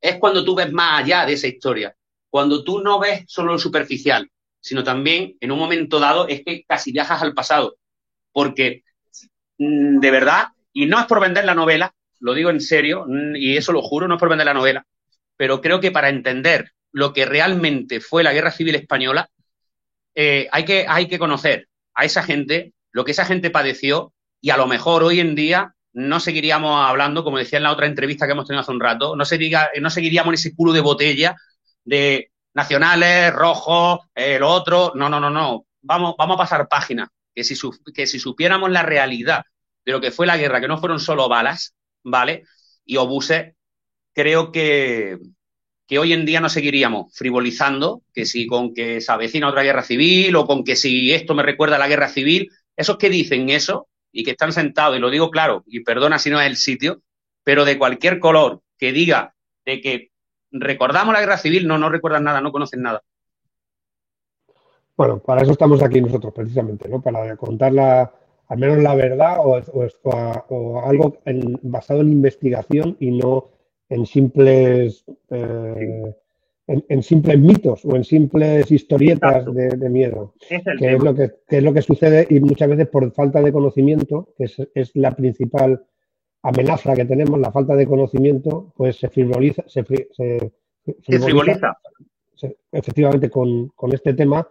[0.00, 1.94] es cuando tú ves más allá de esa historia.
[2.30, 6.64] Cuando tú no ves solo lo superficial, sino también en un momento dado es que
[6.64, 7.76] casi viajas al pasado.
[8.34, 8.84] Porque
[9.58, 13.36] Mm, de verdad, y no es por vender la novela, lo digo en serio, mm,
[13.36, 14.84] y eso lo juro, no es por vender la novela,
[15.36, 19.28] pero creo que para entender lo que realmente fue la guerra civil española,
[20.14, 24.50] eh, hay, que, hay que conocer a esa gente, lo que esa gente padeció, y
[24.50, 28.26] a lo mejor hoy en día no seguiríamos hablando, como decía en la otra entrevista
[28.26, 31.36] que hemos tenido hace un rato, no, no seguiríamos en ese culo de botella
[31.84, 37.44] de nacionales, rojos, el otro, no, no, no, no, vamos, vamos a pasar página que
[37.44, 37.54] si,
[37.94, 39.44] que si supiéramos la realidad
[39.84, 42.44] de lo que fue la guerra, que no fueron solo balas, ¿vale?
[42.84, 43.54] Y obuses,
[44.14, 45.18] creo que,
[45.86, 49.82] que hoy en día no seguiríamos frivolizando, que si con que se avecina otra guerra
[49.82, 53.50] civil o con que si esto me recuerda a la guerra civil, esos que dicen
[53.50, 56.56] eso y que están sentados, y lo digo claro, y perdona si no es el
[56.56, 57.02] sitio,
[57.42, 60.10] pero de cualquier color que diga de que
[60.50, 63.02] recordamos la guerra civil, no, no recuerdan nada, no conocen nada.
[64.96, 67.02] Bueno, para eso estamos aquí nosotros, precisamente, ¿no?
[67.02, 68.12] Para contar la,
[68.48, 71.16] al menos la verdad o, algo
[71.62, 73.50] basado en investigación y no
[73.88, 76.14] en simples eh,
[76.66, 81.74] en, simples mitos o en simples historietas de, miedo, que, es lo que, es lo
[81.74, 85.84] que sucede y muchas veces por falta de conocimiento, que es, la principal
[86.42, 91.78] amenaza que tenemos, la falta de conocimiento, pues se frivoliza, se, frivoliza,
[92.72, 94.46] efectivamente con, este tema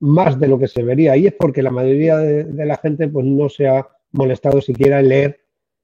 [0.00, 1.16] más de lo que se vería.
[1.16, 5.08] Y es porque la mayoría de, la gente pues no se ha molestado siquiera en
[5.08, 5.40] leer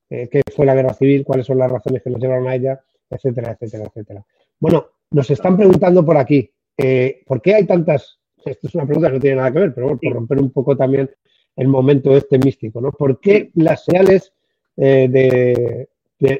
[0.08, 2.80] eh, qué fue la guerra civil, cuáles son las razones que nos llevaron a ella,
[3.08, 4.24] etcétera, etcétera, etcétera.
[4.58, 8.18] Bueno, nos están preguntando por aquí, eh, ¿por qué hay tantas?
[8.44, 10.50] Esto es una pregunta que no tiene nada que ver, pero bueno, por romper un
[10.50, 11.10] poco también
[11.56, 12.92] el momento este místico, ¿no?
[12.92, 14.32] ¿Por qué las señales
[14.76, 15.88] eh, de,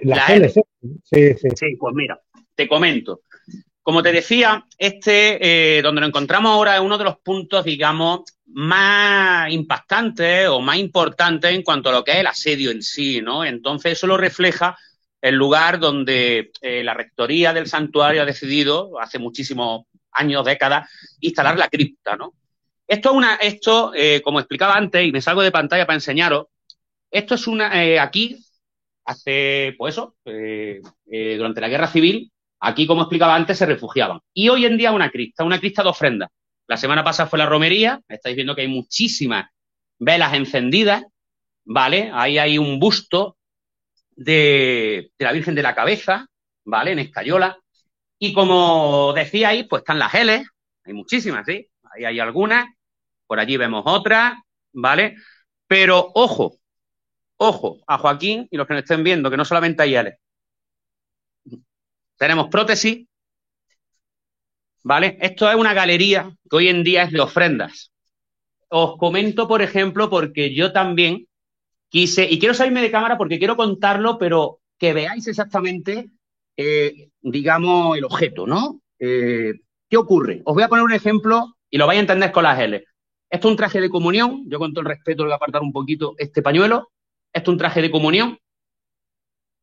[0.05, 0.55] las señales?
[0.55, 1.49] Sí, sí.
[1.55, 2.21] sí, pues mira,
[2.55, 3.23] te comento.
[3.91, 8.21] Como te decía, este, eh, donde nos encontramos ahora es uno de los puntos, digamos,
[8.47, 13.21] más impactantes o más importantes en cuanto a lo que es el asedio en sí,
[13.21, 13.45] ¿no?
[13.45, 14.79] Entonces, eso lo refleja
[15.21, 21.59] el lugar donde eh, la rectoría del santuario ha decidido, hace muchísimos años, décadas, instalar
[21.59, 22.35] la cripta, ¿no?
[22.87, 26.47] Esto es una, esto, eh, como explicaba antes, y me salgo de pantalla para enseñaros,
[27.11, 28.39] esto es una, aquí,
[29.05, 34.21] hace, pues eso, durante la guerra civil, aquí, como explicaba antes, se refugiaban.
[34.33, 36.31] Y hoy en día una cripta, una cripta de ofrenda.
[36.67, 39.51] La semana pasada fue la romería, estáis viendo que hay muchísimas
[39.99, 41.05] velas encendidas,
[41.65, 42.11] ¿vale?
[42.15, 43.37] Ahí hay un busto
[44.11, 46.27] de, la Virgen de la Cabeza,
[46.65, 46.93] ¿vale?
[46.93, 47.59] En Escayola.
[48.19, 50.45] Y como decíais, pues están las L,
[50.85, 51.69] hay muchísimas, ¿sí?
[51.93, 52.67] Ahí hay algunas,
[53.27, 54.35] por allí vemos otras,
[54.73, 55.17] ¿vale?
[55.67, 56.59] Pero ojo,
[57.37, 60.19] ojo a Joaquín y los que nos estén viendo, que no solamente hay L.
[62.21, 63.07] Tenemos prótesis,
[64.83, 65.17] ¿vale?
[65.23, 67.93] Esto es una galería que hoy en día es de ofrendas.
[68.69, 71.27] Os comento, por ejemplo, porque yo también
[71.89, 76.11] quise, y quiero salirme de cámara porque quiero contarlo, pero que veáis exactamente,
[76.59, 78.83] eh, digamos, el objeto, ¿no?
[78.99, 79.55] Eh,
[79.89, 80.43] ¿Qué ocurre?
[80.45, 82.85] Os voy a poner un ejemplo y lo vais a entender con las L.
[83.31, 85.63] Esto es un traje de comunión, yo con todo el respeto le voy a apartar
[85.63, 86.91] un poquito este pañuelo,
[87.33, 88.39] esto es un traje de comunión.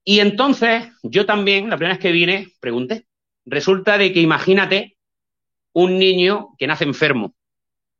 [0.09, 3.07] Y entonces yo también, la primera vez que vine, pregunté,
[3.43, 4.97] resulta de que imagínate
[5.73, 7.35] un niño que nace enfermo,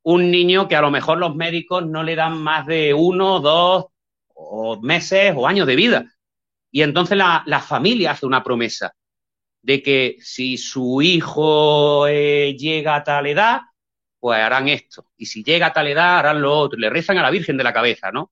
[0.04, 3.88] un niño que a lo mejor los médicos no le dan más de uno, dos,
[4.34, 6.06] o meses o años de vida.
[6.72, 8.96] Y entonces la, familia hace una promesa
[9.62, 13.60] de que si su hijo eh, llega a tal edad,
[14.18, 15.08] pues harán esto.
[15.18, 16.80] Y si llega a tal edad, harán lo otro.
[16.80, 18.32] Le rezan a la Virgen de la cabeza, ¿no?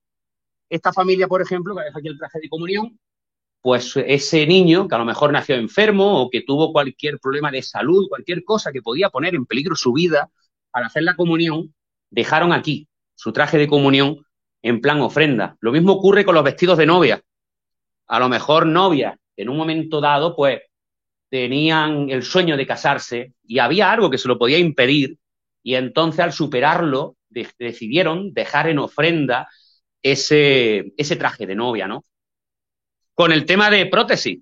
[0.66, 2.98] Esta familia, por ejemplo, que deja aquí el traje de comunión,
[3.66, 7.62] pues ese niño que a lo mejor nació enfermo o que tuvo cualquier problema de
[7.62, 10.30] salud, cualquier cosa que podía poner en peligro su vida,
[10.72, 11.74] al hacer la comunión,
[12.08, 14.24] dejaron aquí su traje de comunión
[14.62, 15.56] en plan ofrenda.
[15.58, 17.20] Lo mismo ocurre con los vestidos de novia.
[18.06, 20.60] A lo mejor novias en un momento dado, pues
[21.28, 25.18] tenían el sueño de casarse y había algo que se lo podía impedir
[25.64, 27.16] y entonces al superarlo
[27.58, 29.48] decidieron dejar en ofrenda
[30.04, 32.04] ese, ese traje de novia, ¿no?
[33.16, 34.38] Con el tema de prótesis.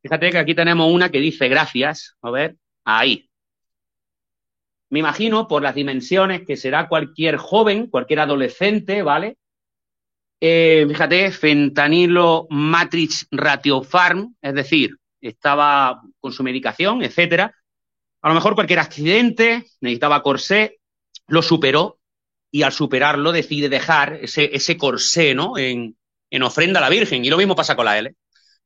[0.00, 3.28] Fíjate que aquí tenemos una que dice gracias, a ver, ahí,
[4.92, 9.38] me imagino, por las dimensiones que será cualquier joven, cualquier adolescente, ¿vale?
[10.38, 17.54] Eh, fíjate, fentanilo matrix ratiofarm, es decir, estaba con su medicación, etcétera.
[18.20, 20.78] A lo mejor cualquier accidente, necesitaba corsé,
[21.26, 21.98] lo superó
[22.50, 25.56] y al superarlo decide dejar ese, ese corsé, ¿no?
[25.56, 25.96] En,
[26.32, 27.24] en ofrenda a la Virgen.
[27.24, 28.14] Y lo mismo pasa con la L.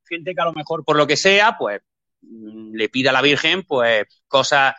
[0.08, 1.82] Gente que a lo mejor por lo que sea, pues
[2.22, 4.74] le pide a la Virgen, pues cosas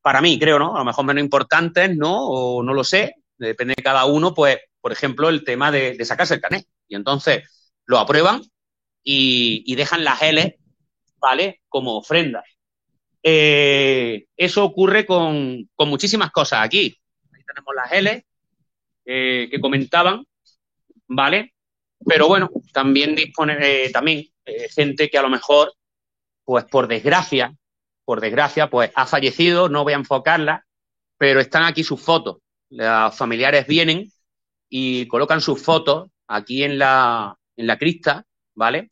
[0.00, 0.76] para mí, creo, ¿no?
[0.76, 2.28] A lo mejor menos importantes, ¿no?
[2.28, 6.34] O no lo sé, depende de cada uno, pues, por ejemplo, el tema de, sacarse
[6.34, 6.64] el canet.
[6.86, 7.42] Y entonces
[7.86, 8.40] lo aprueban
[9.02, 10.58] y, dejan las L,
[11.18, 11.60] ¿vale?
[11.68, 12.44] Como ofrendas.
[13.20, 16.96] Eh, eso ocurre con, muchísimas cosas aquí.
[17.34, 18.24] Ahí tenemos las L
[19.06, 20.24] eh, que comentaban,
[21.08, 21.52] ¿vale?
[22.06, 24.24] Pero bueno, también dispone, eh, también
[24.74, 25.72] gente que a lo mejor,
[26.44, 27.54] pues por desgracia,
[28.04, 30.64] por desgracia, pues ha fallecido, no voy a enfocarla,
[31.18, 32.38] pero están aquí sus fotos.
[32.70, 34.10] Los familiares vienen
[34.68, 38.88] y colocan sus fotos aquí en la, en la crista, ¿vale?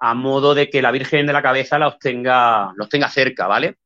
[0.00, 3.76] A modo de que la Virgen de la Cabeza los tenga, los tenga cerca, ¿vale?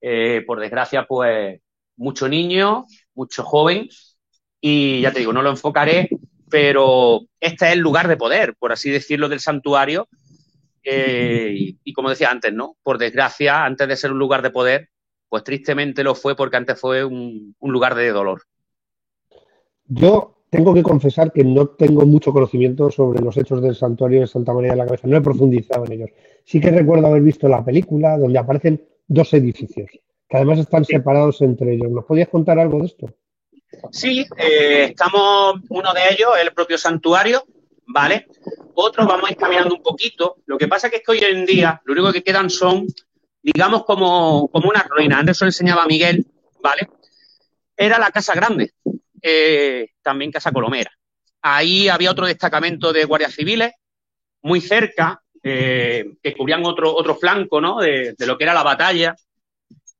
[0.00, 1.60] Eh, por desgracia, pues,
[1.96, 3.88] mucho niño, mucho joven,
[4.60, 6.08] y ya te digo, no lo enfocaré,
[6.50, 10.08] pero este es el lugar de poder, por así decirlo, del santuario,
[10.82, 12.76] eh, y, como decía antes, ¿no?
[12.82, 14.88] Por desgracia, antes de ser un lugar de poder,
[15.28, 18.42] pues tristemente lo fue porque antes fue un, lugar de dolor.
[19.86, 24.26] Yo tengo que confesar que no tengo mucho conocimiento sobre los hechos del santuario de
[24.26, 25.06] Santa María de la Cabeza.
[25.06, 26.10] No he profundizado en ellos.
[26.44, 29.90] Sí que recuerdo haber visto la película donde aparecen dos edificios.
[30.28, 31.90] que además están separados entre ellos.
[31.90, 33.14] ¿Nos podías contar algo de esto?
[33.92, 37.44] Sí, eh, estamos, uno de ellos, el propio santuario,
[37.86, 38.26] ¿vale?
[38.74, 40.36] Otros vamos a ir caminando un poquito.
[40.46, 42.86] Lo que pasa es que hoy en día lo único que quedan son,
[43.42, 45.18] digamos, como, como una ruina.
[45.18, 46.26] Antes eso enseñaba Miguel,
[46.62, 46.88] ¿vale?
[47.76, 48.72] Era la Casa Grande,
[49.22, 50.90] eh, también Casa Colomera.
[51.42, 53.72] Ahí había otro destacamento de guardias civiles,
[54.42, 57.80] muy cerca, eh, que cubrían otro, otro flanco, ¿no?
[57.80, 59.16] De, lo que era la batalla.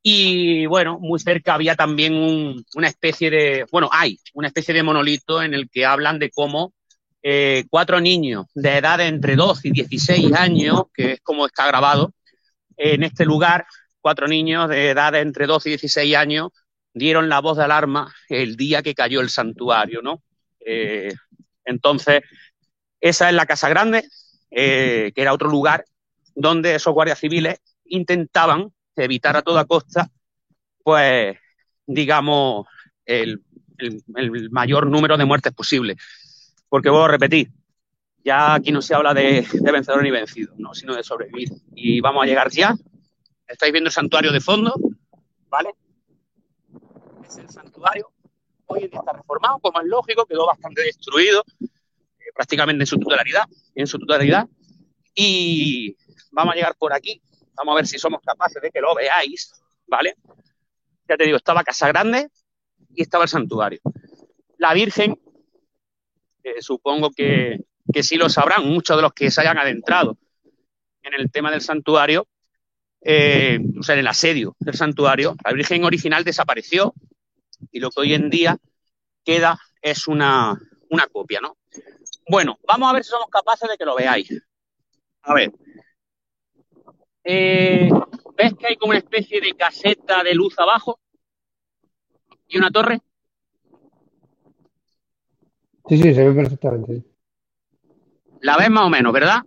[0.03, 4.83] Y bueno, muy cerca había también un, una especie de, bueno, hay una especie de
[4.83, 6.73] monolito en el que hablan de cómo
[7.23, 12.15] eh, cuatro niños de edad entre 12 y 16 años, que es como está grabado,
[12.77, 13.67] en este lugar,
[14.01, 16.49] cuatro niños de edad entre 12 y 16 años
[16.95, 20.23] dieron la voz de alarma el día que cayó el santuario, ¿no?
[20.65, 21.13] Eh,
[21.65, 22.23] entonces,
[23.01, 24.05] esa es la Casa Grande,
[24.51, 25.85] eh, que era otro lugar
[26.35, 28.73] donde esos guardias civiles intentaban
[29.05, 30.11] evitar a toda costa,
[30.83, 31.37] pues,
[31.87, 32.67] digamos,
[33.05, 33.43] el,
[34.51, 35.97] mayor número de muertes posible.
[36.69, 37.51] Porque vuelvo a repetir,
[38.25, 41.49] ya aquí no se habla de, de, vencedor ni vencido, no, sino de sobrevivir.
[41.75, 42.75] Y vamos a llegar ya.
[43.47, 44.75] Estáis viendo el santuario de fondo,
[45.49, 45.71] ¿vale?
[47.27, 48.13] Es el santuario.
[48.67, 51.67] Hoy en día está reformado, como es lógico, quedó bastante destruido, eh,
[52.35, 54.47] prácticamente en su totalidad, en su totalidad.
[55.15, 55.97] Y
[56.31, 57.21] vamos a llegar por aquí.
[57.61, 59.53] Vamos a ver si somos capaces de que lo veáis,
[59.87, 60.15] ¿vale?
[61.07, 62.31] Ya te digo, estaba Casa Grande
[62.95, 63.81] y estaba el santuario.
[64.57, 65.21] La Virgen
[66.61, 67.61] supongo que,
[67.93, 70.17] que, sí lo sabrán muchos de los que se hayan adentrado
[71.03, 72.27] en el tema del santuario,
[73.03, 75.37] eh, o sea, en el asedio del santuario.
[75.45, 76.95] La Virgen original desapareció
[77.71, 78.57] y lo que hoy en día
[79.23, 81.59] queda es una, una copia, ¿no?
[82.27, 84.33] Bueno, vamos a ver si somos capaces de que lo veáis.
[85.25, 85.53] A ver.
[87.25, 87.91] Eh,
[88.37, 90.99] ¿Ves que hay como una especie de caseta de luz abajo?
[92.49, 93.01] ¿Y una torre?
[95.89, 97.03] Sí, sí, se ve perfectamente.
[98.41, 99.43] La ves más o menos, ¿verdad?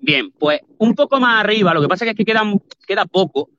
[0.00, 2.42] Bien, pues un poco más arriba, lo que pasa es que queda,
[2.86, 3.50] queda poco,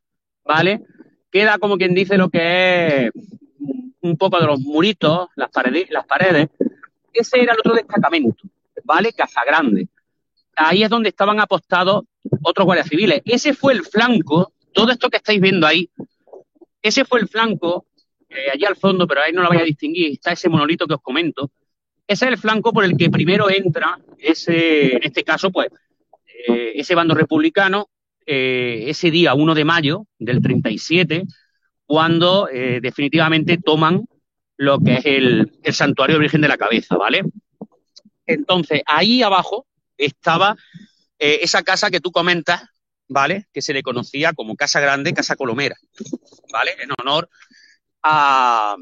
[0.45, 0.81] ¿vale?
[1.29, 3.11] Queda como quien dice lo que es
[4.01, 6.49] un poco de los muritos, las paredes, las paredes.
[7.11, 8.47] Ese era el otro destacamento,
[8.85, 9.11] ¿vale?
[9.13, 9.87] Casa Grande.
[10.55, 12.03] Ahí es donde estaban apostados
[12.41, 13.21] otros guardias civiles.
[13.25, 15.89] Ese fue el flanco, todo esto que estáis viendo ahí,
[16.81, 17.85] ese fue el flanco,
[18.29, 20.95] eh, allí al fondo, pero ahí no lo vais a distinguir, está ese monolito que
[20.95, 21.51] os comento,
[22.07, 25.69] ese es el flanco por el que primero entra ese, en este caso, pues,
[26.47, 27.89] eh, ese bando republicano,
[28.25, 31.23] eh, ese día 1 de mayo del 37,
[31.85, 34.05] cuando eh, definitivamente toman
[34.57, 37.23] lo que es el, el santuario Virgen de la Cabeza, ¿vale?
[38.25, 39.65] Entonces, ahí abajo
[39.97, 40.55] estaba
[41.19, 42.63] eh, esa casa que tú comentas,
[43.07, 43.47] ¿vale?
[43.53, 45.75] Que se le conocía como Casa Grande, Casa Colomera,
[46.51, 46.71] ¿vale?
[46.79, 47.29] En honor
[48.03, 48.75] a,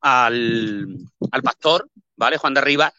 [0.00, 0.86] al,
[1.30, 2.36] al pastor ¿vale?
[2.36, 2.92] Juan de Arriba,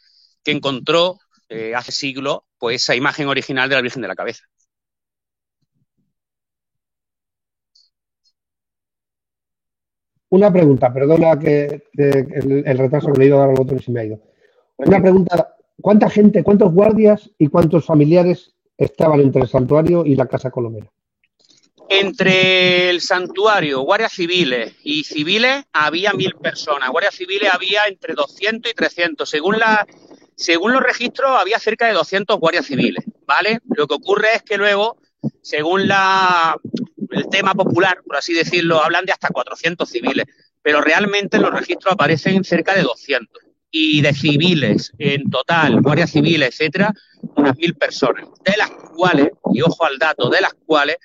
[0.44, 4.46] que encontró eh, hace siglos pues, esa imagen original de la Virgen de la Cabeza.
[10.32, 13.56] Una pregunta, perdona que, que el, el, retraso que le he ido a dar al
[13.56, 14.20] botón y se me ha ido.
[14.78, 20.28] Una pregunta, ¿cuánta gente, cuántos guardias y cuántos familiares estaban entre el santuario y la
[20.28, 20.92] Casa Colomera?
[21.92, 26.89] Entre el santuario, guardias civiles y civiles había mil personas.
[26.91, 29.28] Guardias civiles había entre 200 y 300.
[29.28, 29.88] Según, la,
[30.36, 33.60] según los registros, había cerca de 200 guardias civiles, ¿vale?
[33.76, 34.97] Lo que ocurre es que luego,
[35.41, 36.56] según la,
[37.10, 40.26] el tema popular, por así decirlo, hablan de hasta 400 civiles,
[40.62, 43.49] pero realmente en los registros aparecen cerca de 200.
[43.72, 46.93] Y de civiles, en total, guardias civiles, etcétera,
[47.36, 50.97] unas mil personas, de las cuales, y ojo al dato, de las cuales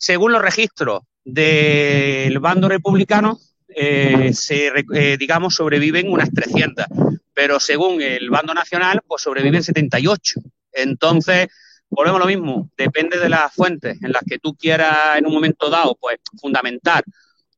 [0.00, 3.38] según los registros del bando republicano,
[3.68, 6.86] eh, se, eh, digamos, sobreviven unas 300,
[7.34, 10.40] pero según el bando nacional, pues sobreviven 78.
[10.72, 11.48] Entonces,
[11.90, 15.34] volvemos a lo mismo, depende de las fuentes en las que tú quieras en un
[15.34, 17.04] momento dado, pues, fundamentar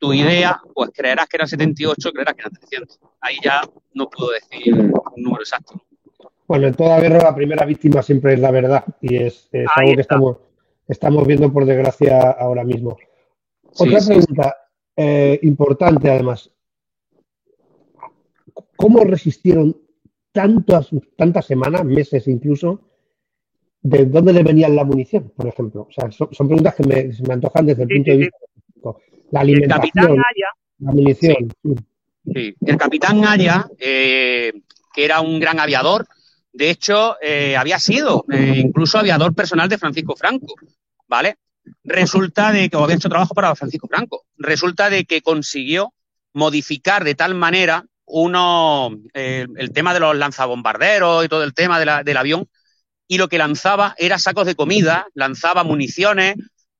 [0.02, 2.98] tu idea, pues creerás que eran 78, creerás que eran 300.
[3.20, 3.62] Ahí ya
[3.94, 4.92] no puedo decir un
[5.22, 5.80] número exacto.
[6.48, 9.94] Bueno, en toda guerra la primera víctima siempre es la verdad y es, es algo
[9.94, 10.36] que estamos
[10.88, 12.96] estamos viendo por desgracia ahora mismo.
[13.78, 14.72] Otra sí, pregunta sí.
[14.96, 16.50] Eh, importante además.
[18.74, 19.80] ¿Cómo resistieron
[20.32, 22.80] tantas, tantas semanas, meses incluso,
[23.80, 25.86] de dónde le venía la munición, por ejemplo?
[25.88, 28.36] O sea, son, son preguntas que me, se me antojan desde el punto de vista
[29.32, 31.52] La alimentación, Aya, la munición.
[32.24, 34.52] El capitán Aya, eh,
[34.94, 36.06] que era un gran aviador,
[36.52, 40.54] de hecho, eh, había sido eh, incluso aviador personal de Francisco Franco,
[41.08, 41.38] ¿vale?
[41.84, 44.24] resulta de que había hecho trabajo para Francisco Franco.
[44.36, 45.92] Resulta de que consiguió
[46.32, 51.78] modificar de tal manera uno eh, el tema de los lanzabombarderos y todo el tema
[52.02, 52.48] del avión
[53.06, 56.36] y lo que lanzaba era sacos de comida, lanzaba municiones,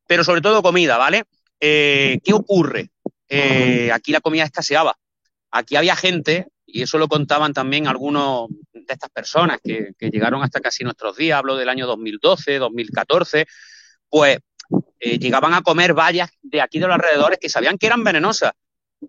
[0.06, 1.24] pero sobre todo comida, ¿vale?
[1.64, 2.90] Eh, ¿Qué ocurre?
[3.28, 4.98] Eh, aquí la comida escaseaba.
[5.52, 10.60] Aquí había gente, y eso lo contaban también algunos de estas personas que, llegaron hasta
[10.60, 13.46] casi nuestros días, hablo del año 2012, 2014,
[14.08, 14.38] pues
[14.98, 18.54] eh, llegaban a comer vallas de aquí de los alrededores que sabían que eran venenosas,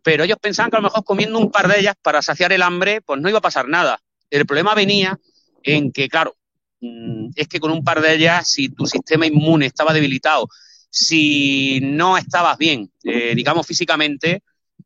[0.03, 2.61] pero ellos pensaban que a lo mejor comiendo un par de ellas para saciar el
[2.61, 3.99] hambre, pues no iba a pasar nada.
[4.29, 5.19] El problema venía
[5.63, 6.35] en que, claro,
[6.81, 10.47] mm, es que con un par de ellas, si tu sistema inmune estaba debilitado,
[10.95, 14.43] si no estabas bien, eh, digamos físicamente,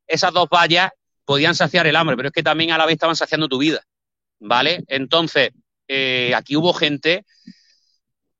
[0.08, 0.89] esas dos vallas
[1.26, 3.84] podían saciar el hambre, pero es que también a la vez estaban saciando tu vida,
[4.39, 4.86] ¿vale?
[4.88, 5.49] Entonces,
[5.86, 7.26] eh, aquí hubo gente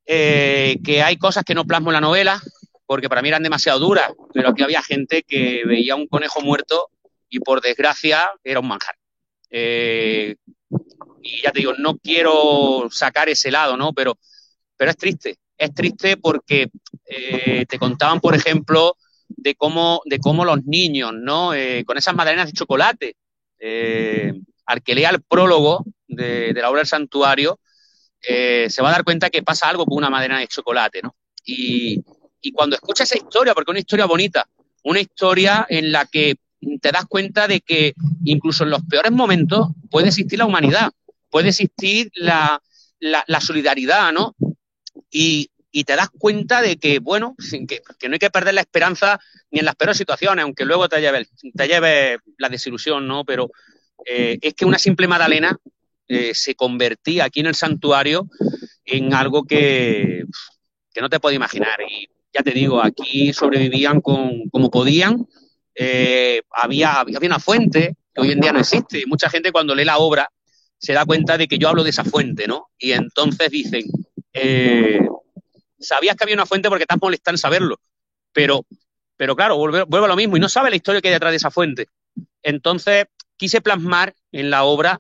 [0.05, 2.41] eh, que hay cosas que no plasmo en la novela,
[2.86, 6.88] porque para mí eran demasiado duras, pero aquí había gente que veía un conejo muerto
[7.28, 8.95] y por desgracia era un manjar.
[9.51, 13.91] y ya te digo, no quiero sacar ese lado, ¿no?
[13.91, 14.18] Pero,
[14.78, 16.70] pero es triste, es triste porque
[17.05, 18.95] eh, te contaban, por ejemplo,
[19.28, 21.53] de cómo, de cómo los niños, ¿no?
[21.53, 23.16] Eh, con esas magdalenas de chocolate,
[23.60, 24.34] eh,
[24.66, 27.60] al que lea el prólogo de, la obra del santuario,
[28.20, 31.16] se va a dar cuenta que pasa algo con una madera de chocolate, ¿no?
[31.45, 32.03] Y,
[32.41, 34.45] y cuando escucha esa historia, porque es una historia bonita,
[34.84, 36.36] una historia en la que
[36.82, 37.93] te das cuenta de que
[38.26, 40.91] incluso en los peores momentos puede existir la humanidad,
[41.30, 42.62] puede existir la,
[42.99, 44.36] la solidaridad, ¿no?
[45.12, 45.49] Y,
[45.86, 47.36] te das cuenta de que, bueno,
[47.68, 49.20] que, que, no hay que perder la esperanza
[49.51, 53.24] ni en las peores situaciones, aunque luego te lleve, te lleve la desilusión, ¿no?
[53.24, 53.51] Pero
[54.05, 55.55] eh, es que una simple Madalena
[56.08, 58.28] eh, se convertía aquí en el santuario
[58.86, 60.24] en algo que,
[60.93, 61.80] que no te puedo imaginar.
[61.82, 65.28] Y ya te digo, aquí sobrevivían con, como podían.
[65.76, 69.03] Eh, había, había una fuente que hoy en día no existe.
[69.05, 70.30] Mucha gente cuando lee la obra
[70.78, 72.70] se da cuenta de que yo hablo de esa fuente, ¿no?
[72.78, 73.84] Y entonces dicen,
[74.40, 75.08] eh,
[75.80, 77.80] sabías que había una fuente porque estás molestando en saberlo,
[78.32, 78.66] pero,
[79.16, 81.38] pero claro, vuelve, a lo mismo y no sabe la historia que hay detrás de
[81.38, 81.88] esa fuente.
[82.44, 85.00] Entonces, quise plasmar en la obra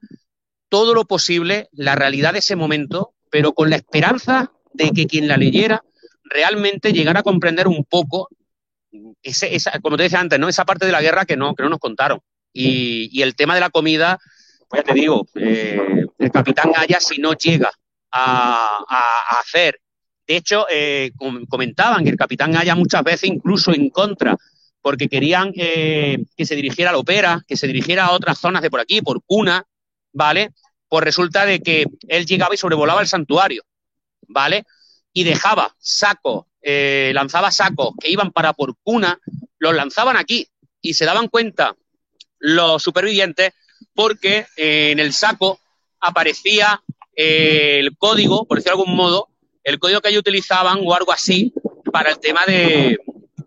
[0.69, 5.27] todo lo posible, la realidad de ese momento, pero con la esperanza de que quien
[5.27, 5.83] la leyera
[6.23, 8.29] realmente llegara a comprender un poco,
[9.23, 10.49] esa, como te decía antes, ¿no?
[10.49, 12.19] esa parte de la guerra que no, que no nos contaron.
[12.53, 14.17] Y, el tema de la comida,
[14.67, 17.71] pues ya te digo, eh, el capitán Gaya, si no llega
[18.11, 19.79] a, hacer.
[20.27, 21.11] De hecho, eh,
[21.47, 24.35] comentaban que el capitán haya muchas veces incluso en contra,
[24.81, 28.61] porque querían eh, que se dirigiera a la ópera, que se dirigiera a otras zonas
[28.61, 29.65] de por aquí, por Cuna,
[30.11, 30.51] ¿vale?
[30.89, 33.63] Pues resulta de que él llegaba y sobrevolaba el santuario,
[34.27, 34.65] ¿vale?
[35.13, 39.19] Y dejaba sacos, eh, lanzaba sacos que iban para por Cuna,
[39.59, 40.47] los lanzaban aquí
[40.81, 41.75] y se daban cuenta
[42.39, 43.53] los supervivientes
[43.93, 45.59] porque en el saco
[45.99, 46.81] aparecía
[47.17, 49.27] el código, por decirlo de algún modo,
[49.63, 51.51] el código que ellos utilizaban o algo así
[51.91, 52.97] para el tema de,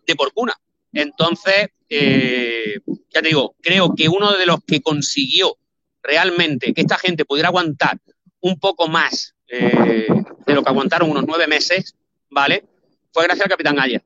[0.06, 0.52] de porcuna.
[0.92, 2.80] Entonces, eh,
[3.14, 5.56] ya te digo, creo que uno de los que consiguió
[6.02, 7.98] realmente que esta gente pudiera aguantar
[8.40, 10.06] un poco más eh,
[10.46, 11.94] de lo que aguantaron unos nueve meses,
[12.30, 12.64] ¿vale?
[13.12, 14.02] Fue gracias al Capitán Aya.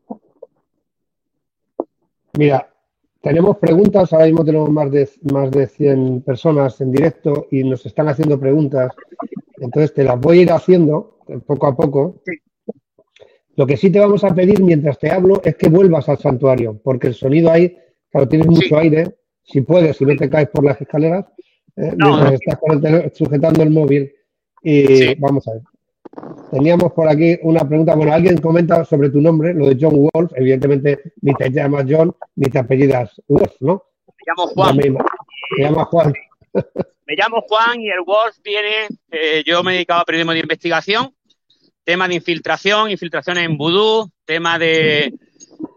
[2.37, 2.69] Mira,
[3.23, 7.87] tenemos preguntas, ahora mismo tenemos más de, más de 100 personas en directo y nos
[7.87, 8.93] están haciendo preguntas
[9.65, 12.23] entonces te las voy a ir haciendo poco a poco.
[13.57, 16.81] Lo que sí te vamos a pedir mientras te hablo es que vuelvas al santuario,
[16.83, 17.77] porque el sonido ahí,
[18.11, 21.27] claro, tienes mucho aire, si puedes, si no te caes por las escaleras,
[21.77, 22.59] eh, mientras estás
[23.15, 24.13] sujetando el móvil.
[24.63, 25.63] Y vamos a ver.
[26.51, 27.95] Teníamos por aquí una pregunta.
[27.95, 30.33] Bueno, alguien comenta sobre tu nombre, lo de John Wolf.
[30.37, 33.83] Evidentemente, ni te llamas John, ni te apellidas Wolf, ¿no?
[34.07, 34.77] Me llamo Juan.
[34.77, 36.13] Me llamo Juan.
[37.07, 40.41] Me llamo Juan y el Wolf viene, eh, yo me he dedicado a periodismo de
[40.41, 41.15] investigación,
[41.85, 45.13] tema de infiltración, infiltraciones en vudú, tema de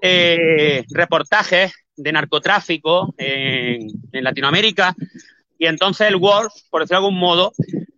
[0.02, 4.96] eh, reportajes de narcotráfico en, Latinoamérica.
[5.60, 7.52] Y entonces el Wolf, por decirlo de algún modo,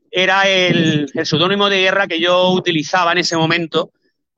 [0.10, 3.92] era el, el seudónimo de guerra que yo utilizaba en ese momento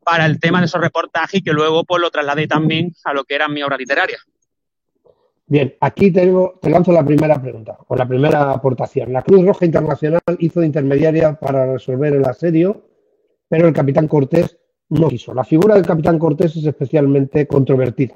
[0.04, 3.24] para el tema de esos reportajes y que luego pues lo trasladé también a lo
[3.24, 4.18] que era mi obra literaria.
[5.52, 6.32] Bien, aquí te,
[6.62, 9.12] te lanzo la primera pregunta, o la primera aportación.
[9.12, 12.86] La Cruz Roja Internacional hizo de intermediaria para resolver el asedio,
[13.50, 15.34] pero el capitán Cortés no quiso.
[15.34, 18.16] La figura del capitán Cortés es especialmente controvertida.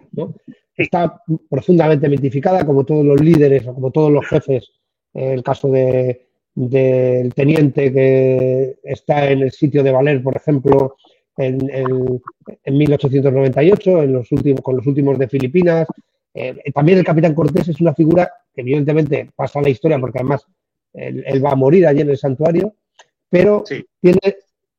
[0.77, 4.71] Está profundamente mitificada, como todos los líderes o como todos los jefes.
[5.13, 10.95] El caso del teniente que está en el sitio de Valer, por ejemplo,
[11.35, 11.67] en,
[12.65, 15.85] 1898, en los últimos, con los últimos de Filipinas.
[16.37, 20.19] Eh, también el capitán Cortés es una figura que evidentemente pasa a la historia porque
[20.19, 20.45] además
[20.93, 22.75] él, va a morir allí en el santuario,
[23.29, 23.63] pero
[24.01, 24.19] tiene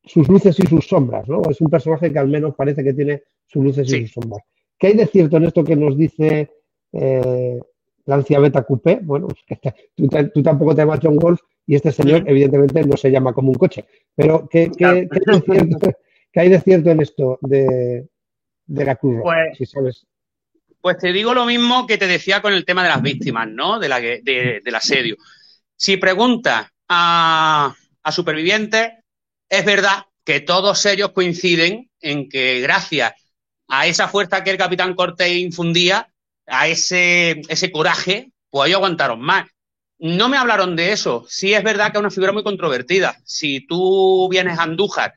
[0.03, 1.41] sus luces y sus sombras, ¿no?
[1.49, 4.43] Es un personaje que al menos parece que tiene sus luces y sus sombras.
[4.77, 6.49] ¿Qué hay de cierto en esto que nos dice
[6.93, 7.59] eh,
[8.05, 8.99] Lancia Beta Coupé?
[9.01, 9.27] Bueno,
[9.95, 13.57] tú, tampoco te llamas John Wolf y este señor evidentemente no se llama como un
[13.57, 13.85] coche.
[14.15, 14.69] Pero ¿qué,
[16.35, 18.07] hay, de cierto, en esto de,
[18.67, 20.07] la Cruz pues,
[20.81, 23.79] Pues te digo lo mismo que te decía con el tema de las víctimas, ¿no?
[23.79, 25.17] De la, del asedio.
[25.75, 28.91] Si preguntas a, a supervivientes,
[29.49, 33.13] es verdad que todos ellos coinciden en que gracias
[33.67, 36.09] a esa fuerza que el capitán Cortés infundía,
[36.47, 39.47] a ese, ese coraje, pues ellos aguantaron más.
[39.99, 41.25] No me hablaron de eso.
[41.27, 43.17] Sí es verdad que es una figura muy controvertida.
[43.25, 45.13] Si tú vienes a Andújar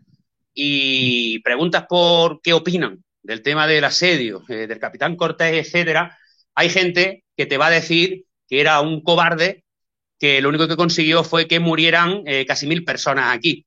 [0.55, 6.19] y preguntas por qué opinan del tema del asedio, eh, del capitán Cortés, etcétera,
[6.55, 9.65] hay gente que te va a decir que era un cobarde
[10.19, 13.67] que lo único que consiguió fue que murieran eh, casi mil personas aquí.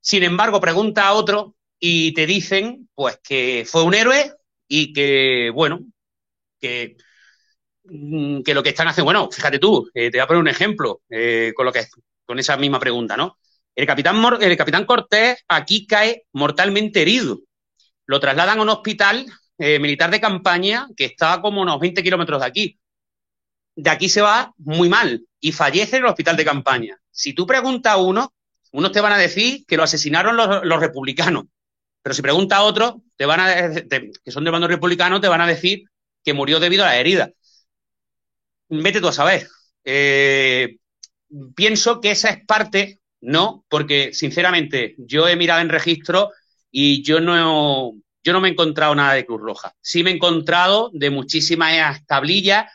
[0.00, 4.32] Sin embargo, pregunta a otro y te dicen, pues, que fue un héroe
[4.68, 5.80] y que, bueno,
[6.60, 6.96] que,
[7.84, 10.48] mm, que lo que están haciendo, bueno, fíjate tú, eh, te voy a poner un
[10.48, 11.02] ejemplo
[11.54, 11.84] con lo que
[12.24, 13.38] con esa misma pregunta, ¿no?
[13.74, 17.40] El capitán, el capitán Cortés aquí cae mortalmente herido.
[18.06, 19.26] Lo trasladan a un hospital
[19.58, 22.80] eh, militar de campaña que estaba como unos 20 kilómetros de aquí.
[23.76, 26.98] De aquí se va muy mal y fallece en el hospital de campaña.
[27.10, 28.32] Si tú preguntas a uno,
[28.72, 31.44] unos te van a decir que lo asesinaron los, republicanos,
[32.02, 33.72] pero si pregunta a otros, te van a
[34.24, 35.84] que son del bando republicano, te van a decir
[36.24, 37.30] que murió debido a la herida.
[38.68, 39.46] Vete tú a saber.
[39.84, 40.78] Eh,
[41.54, 46.32] pienso que esa es parte, no, porque sinceramente yo he mirado en registro
[46.76, 47.92] y yo no,
[48.24, 49.72] yo no me he encontrado nada de Cruz Roja.
[49.80, 52.66] Sí me he encontrado de muchísimas tablillas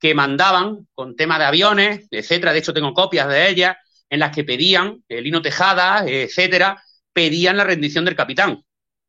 [0.00, 2.54] que mandaban con temas de aviones, etcétera.
[2.54, 3.76] De hecho, tengo copias de ellas
[4.08, 6.82] en las que pedían, eh, Lino Tejada, etcétera,
[7.12, 8.62] pedían la rendición del capitán,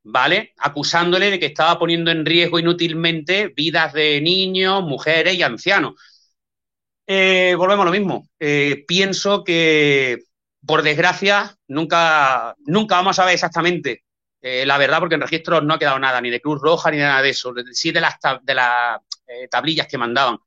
[0.04, 0.54] ¿vale?
[0.58, 5.94] Acusándole de que estaba poniendo en riesgo inútilmente vidas de niños, mujeres y ancianos.
[7.08, 8.28] Eh, volvemos a lo mismo.
[8.38, 10.24] Eh, pienso que,
[10.66, 14.05] por desgracia, nunca, nunca vamos a ver exactamente
[14.66, 17.22] la verdad, porque en registros no ha quedado nada, ni de Cruz Roja, ni nada
[17.22, 19.00] de eso, sí de las, de las
[19.50, 20.38] tablillas que mandaban,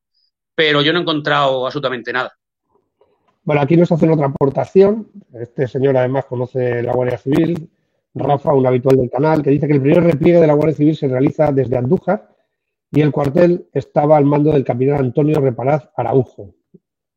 [0.55, 2.33] pero yo no he encontrado absolutamente nada.
[3.43, 5.09] Bueno, aquí nos hacen otra aportación.
[5.33, 7.71] Este señor además conoce la Guardia Civil,
[8.15, 10.97] Rafa, un habitual del canal, que dice que el primer repliegue de la Guardia Civil
[10.97, 12.29] se realiza desde Andújar
[12.91, 16.55] y el cuartel estaba al mando del capitán Antonio Reparaz Araujo.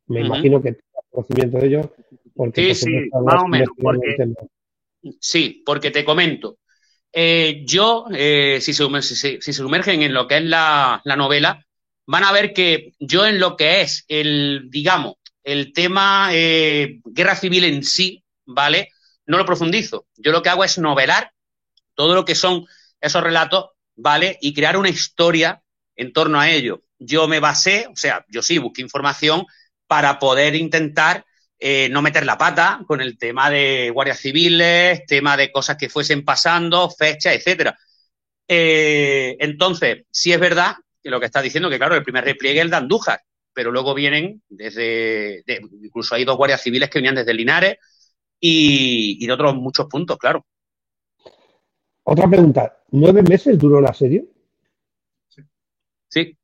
[0.06, 0.78] Me imagino que
[1.10, 1.92] conocimiento de ello.
[2.34, 3.68] Porque sí, sí, más o menos.
[5.20, 6.56] sí, porque te comento.
[7.12, 11.64] Eh, yo, eh, si, se, sumergen en lo que es la, la novela,
[12.06, 17.36] van a ver que yo en lo que es el, digamos, el tema eh, guerra
[17.36, 18.90] civil en sí, ¿vale?
[19.26, 20.06] No lo profundizo.
[20.16, 21.32] Yo lo que hago es novelar
[21.94, 22.64] todo lo que son
[23.00, 24.38] esos relatos, ¿vale?
[24.40, 25.62] Y crear una historia
[25.96, 26.82] en torno a ello.
[26.98, 29.44] Yo me basé, o sea, yo sí busqué información
[29.86, 31.26] para poder intentar
[31.64, 35.88] eh, no meter la pata con el tema de guardias civiles, tema de cosas que
[35.88, 37.78] fuesen pasando, fechas, etcétera.
[38.48, 42.58] Eh, entonces, sí es verdad que lo que está diciendo, que claro, el primer repliegue
[42.58, 43.20] es el de Andújar,
[43.54, 45.44] pero luego vienen desde,
[45.84, 47.76] incluso hay dos guardias civiles que venían desde Linares
[48.40, 50.44] y, de otros muchos puntos, claro.
[52.02, 54.24] Otra pregunta, ¿nueve meses duró la serie?
[56.08, 56.36] Sí.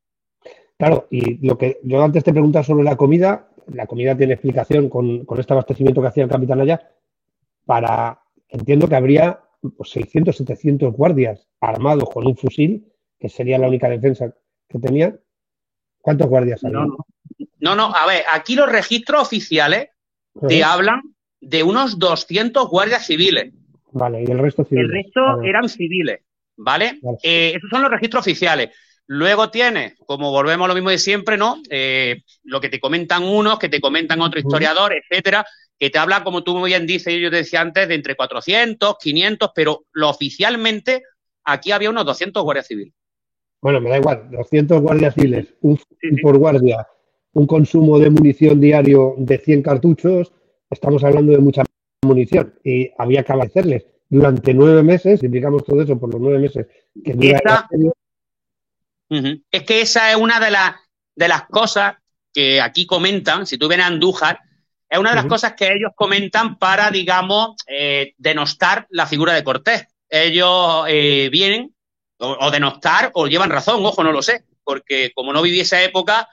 [0.79, 4.89] Claro, y lo que yo antes te preguntaba sobre la comida, la comida tiene explicación
[4.89, 6.91] con, este abastecimiento que hacía el capitán allá,
[7.65, 9.41] para, entiendo que habría
[9.83, 14.35] 600, 700 guardias armados con un fusil, que sería la única defensa
[14.69, 15.21] que tenían,
[16.01, 16.73] ¿Cuántos guardias hay?
[16.73, 17.95] No, no.
[17.95, 19.91] a ver, aquí los registros oficiales
[20.49, 21.03] te hablan
[21.41, 23.53] de unos 200 guardias civiles.
[23.93, 24.91] Vale, y el resto civiles.
[24.91, 26.21] El resto eran civiles,
[26.57, 26.99] ¿vale?
[27.23, 28.71] Eh, esos son los registros oficiales.
[29.11, 31.63] Luego tienes, como volvemos a lo mismo de siempre, ¿no?
[31.71, 35.47] Eh, lo que te comentan unos, que te comentan otro historiador, etcétera,
[35.79, 38.97] que te habla, como tú muy bien dices, yo te decía antes, de entre 400,
[39.01, 41.05] 500, pero lo oficialmente
[41.45, 42.93] aquí había unos 200 guardias civiles.
[43.63, 45.81] Bueno, me da igual, 200 guardias civiles, un
[46.23, 46.87] por guardia,
[47.33, 50.35] un consumo de munición diario de 100 cartuchos,
[50.69, 51.65] estamos hablando de mucha
[52.03, 56.67] munición y había que abastecerles durante nueve meses, indicamos todo eso por los nueve meses
[57.03, 57.15] que
[59.09, 60.75] Es que esa es una de, las
[61.15, 61.97] de las cosas
[62.33, 64.41] que aquí comentan, si tú vienes a Andújar,
[64.89, 69.45] es una de las cosas que ellos comentan para, digamos, eh, denostar la figura de
[69.45, 69.87] Cortés.
[70.09, 71.75] ellos eh, vienen
[72.19, 75.83] o, o denostar o llevan razón, ojo, no lo sé, porque como no viví esa
[75.83, 76.29] época,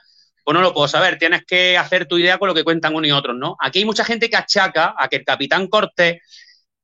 [0.46, 3.08] pues no lo puedo saber, tienes que hacer tu idea con lo que cuentan unos
[3.08, 3.56] y otros, ¿no?
[3.60, 6.22] Aquí hay mucha gente que achaca a que el capitán Cortés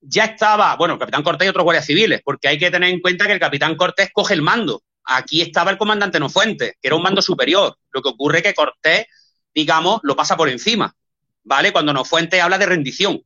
[0.01, 3.01] ya estaba, bueno, el capitán Cortés y otros guardias civiles, porque hay que tener en
[3.01, 4.83] cuenta que el capitán Cortés coge el mando.
[5.05, 7.77] Aquí estaba el comandante No Fuente, que era un mando superior.
[7.91, 9.07] Lo que ocurre es que Cortés,
[9.55, 10.95] digamos, lo pasa por encima,
[11.45, 11.73] ¿vale?
[11.73, 13.21] Cuando No Fuente habla de rendición.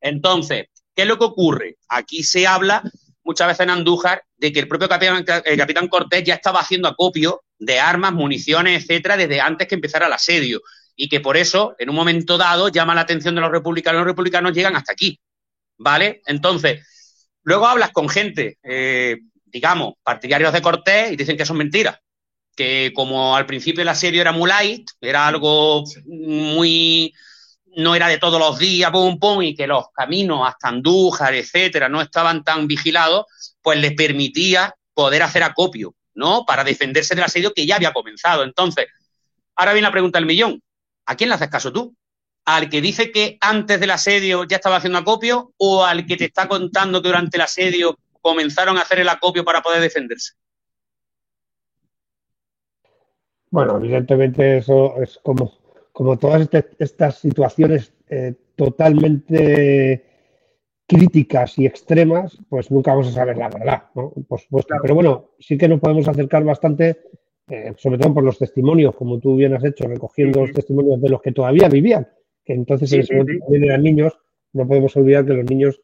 [0.00, 1.76] Entonces, ¿qué es lo que ocurre?
[1.88, 2.82] Aquí se habla
[3.24, 6.88] muchas veces en Andújar de que el propio capitán, el capitán Cortés ya estaba haciendo
[6.88, 10.60] acopio de armas, municiones, etcétera, desde antes que empezara el asedio.
[10.94, 13.98] Y que por eso, en un momento dado, llama la atención de los republicanos.
[13.98, 15.20] Los republicanos llegan hasta aquí.
[15.76, 16.22] ¿Vale?
[16.24, 16.86] Entonces,
[17.42, 19.18] luego hablas con gente, eh,
[19.56, 21.98] digamos, partidarios de Cortés y dicen que son mentiras.
[22.54, 27.12] Que como al principio el asedio era muy light, era algo muy.
[27.76, 31.88] no era de todos los días, pum, pum, y que los caminos hasta Andújar, etcétera,
[31.88, 33.24] no estaban tan vigilados,
[33.62, 35.94] pues les permitía poder hacer acopio.
[36.16, 36.44] ¿no?
[36.44, 38.42] Para defenderse del asedio que ya había comenzado.
[38.42, 38.86] Entonces,
[39.54, 40.62] ahora viene la pregunta del millón.
[41.06, 41.94] ¿A quién le haces caso tú?
[42.44, 46.26] ¿Al que dice que antes del asedio ya estaba haciendo acopio o al que te
[46.26, 50.32] está contando que durante el asedio comenzaron a hacer el acopio para poder defenderse?
[53.50, 55.52] Bueno, evidentemente eso es como,
[55.92, 60.04] como todas este, estas situaciones eh, totalmente
[60.88, 64.12] críticas y extremas, pues nunca vamos a saber la verdad, ¿no?
[64.26, 64.74] Por supuesto.
[64.82, 67.02] Pero bueno, sí que nos podemos acercar bastante,
[67.48, 71.10] eh, sobre todo por los testimonios, como tú bien has hecho, recogiendo los testimonios de
[71.10, 72.08] los que todavía vivían,
[72.44, 74.18] que entonces en ese momento también eran niños.
[74.52, 75.80] No podemos olvidar que los niños,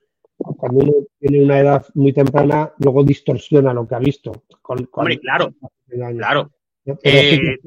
[0.56, 4.44] cuando uno tiene una edad muy temprana, luego distorsiona lo que ha visto.
[4.60, 5.54] Con, Hombre, claro,
[5.88, 6.50] claro.
[6.84, 7.58] Pero eh...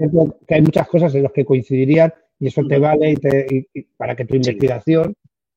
[0.48, 3.82] que hay muchas cosas en las que coincidirían y eso te vale y te, y,
[3.98, 5.16] para que tu investigación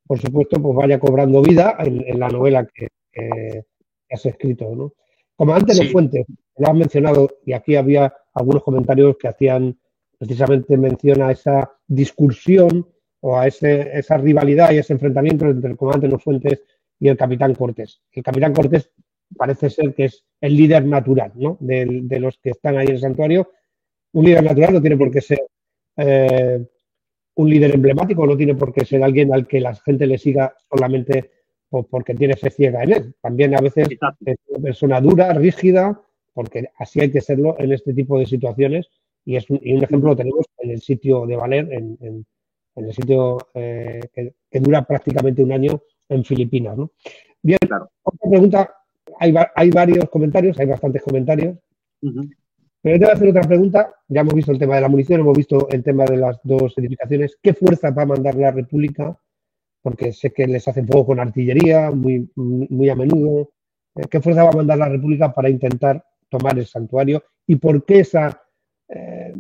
[0.08, 3.64] por supuesto, pues vaya cobrando vida en, en la novela que, que,
[4.10, 4.74] has escrito.
[4.74, 4.94] ¿no?
[5.36, 5.84] Como antes sí.
[5.84, 9.78] de Fuentes, lo has mencionado, y aquí había algunos comentarios que hacían
[10.16, 12.88] precisamente mención a esa discursión
[13.20, 16.62] o a ese, esa rivalidad y ese enfrentamiento entre el comandante No Fuentes
[17.00, 18.00] y el capitán Cortés.
[18.12, 18.90] El capitán Cortés
[19.36, 21.56] parece ser que es el líder natural ¿no?
[21.60, 23.50] de, de los que están ahí en el santuario.
[24.12, 25.40] Un líder natural no tiene por qué ser
[25.96, 26.64] eh,
[27.34, 30.54] un líder emblemático, no tiene por qué ser alguien al que la gente le siga
[30.70, 31.30] solamente
[31.70, 33.14] porque tiene fe ciega en él.
[33.20, 33.88] También a veces
[34.24, 36.00] es una persona dura, rígida,
[36.32, 38.88] porque así hay que serlo en este tipo de situaciones.
[39.24, 42.26] Y, es un, y un ejemplo lo tenemos en el sitio de Valer, en, en,
[42.74, 46.76] en el sitio eh, que, que, dura prácticamente un año en Filipinas.
[46.76, 46.90] ¿no?
[47.42, 47.90] Bien, claro.
[48.02, 48.74] otra pregunta.
[49.20, 51.56] Hay, hay, varios comentarios, hay bastantes comentarios.
[52.02, 52.30] Uh -huh.
[52.80, 53.94] Pero yo te voy a hacer otra pregunta.
[54.08, 56.76] Ya hemos visto el tema de la munición, hemos visto el tema de las dos
[56.78, 57.36] edificaciones.
[57.42, 59.18] ¿Qué fuerza va a mandar la República?
[59.82, 63.50] Porque sé que les hacen fuego con artillería muy, muy a menudo.
[63.96, 67.24] Eh, ¿Qué fuerza va a mandar la República para intentar tomar el santuario?
[67.46, 68.42] ¿Y por qué esa,
[68.88, 69.34] eh,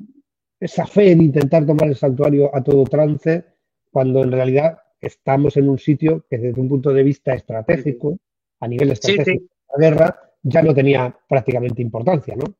[0.58, 3.44] esa fe en intentar tomar el santuario a todo trance
[3.90, 8.18] cuando en realidad estamos en un sitio que desde un punto de vista estratégico,
[8.60, 9.48] a nivel estratégico sí, sí.
[9.48, 12.54] de la guerra, ya no tenía prácticamente importancia, ¿no?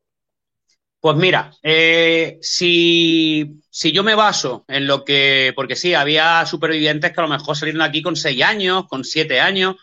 [1.00, 7.12] Pues mira, eh, si, si, yo me baso en lo que, porque sí, había supervivientes
[7.12, 9.76] que a lo mejor salieron aquí con seis años, con siete años,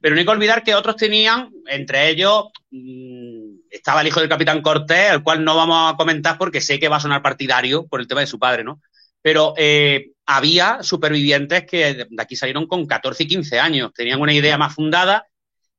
[0.00, 4.28] pero no hay que olvidar que otros tenían, entre ellos, mmm, estaba el hijo del
[4.28, 7.86] capitán Cortés, el cual no vamos a comentar porque sé que va a sonar partidario
[7.86, 8.80] por el tema de su padre, ¿no?
[9.24, 14.34] Pero eh, había supervivientes que de aquí salieron con 14 y 15 años, tenían una
[14.34, 15.26] idea más fundada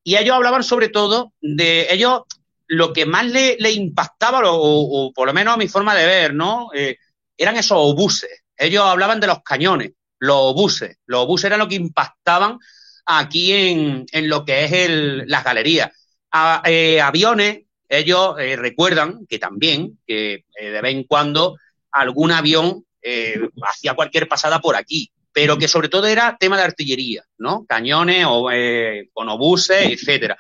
[0.04, 2.24] y ellos hablaban sobre todo de, ellos
[2.66, 6.08] lo que más le, le impactaba, o, o, por lo menos a mi forma de
[6.08, 6.72] ver, ¿no?
[6.74, 6.98] Eh,
[7.38, 8.32] eran esos obuses.
[8.58, 10.98] Ellos hablaban de los cañones, los obuses.
[11.06, 12.58] Los obuses eran lo que impactaban
[13.06, 15.92] aquí en, en lo que es el, las galerías.
[16.32, 21.58] A, eh, aviones, ellos recuerdan que también, que de vez en cuando
[21.92, 26.64] algún avión eh, hacía cualquier pasada por aquí, pero que sobre todo era tema de
[26.64, 27.64] artillería, ¿no?
[27.68, 30.36] Cañones o, eh, con obuses, etcétera.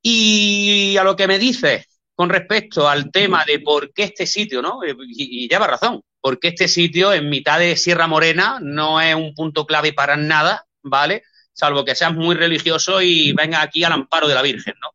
[0.00, 4.62] Y a lo que me dices con respecto al tema de por qué este sitio,
[4.62, 4.80] ¿no?
[4.86, 9.34] Y, y lleva razón, porque este sitio en mitad de Sierra Morena no es un
[9.34, 11.24] punto clave para nada, ¿vale?
[11.52, 14.90] Salvo que seas muy religioso y vengas aquí al amparo de la Virgen, ¿no?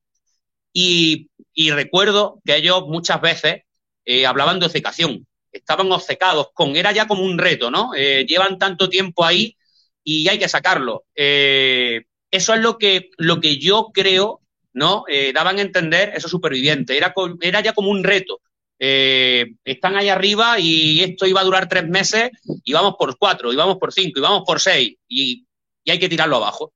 [0.71, 3.63] Y, y recuerdo que ellos muchas veces
[4.05, 7.91] eh, hablaban de obcecación, estaban obcecados con, era ya como un reto, ¿no?
[7.95, 9.55] Eh, llevan tanto tiempo ahí
[10.03, 11.05] y hay que sacarlo.
[11.15, 14.41] Eh, eso es lo que, lo que yo creo
[14.71, 15.03] ¿no?
[15.07, 16.95] Eh, daban a entender esos supervivientes.
[16.95, 18.39] Era, era ya como un reto.
[18.77, 22.29] Están ahí arriba y esto iba a durar tres meses
[22.63, 25.45] y vamos por cuatro, y vamos por cinco, y vamos por seis, y,
[25.83, 26.71] y hay que tirarlo abajo.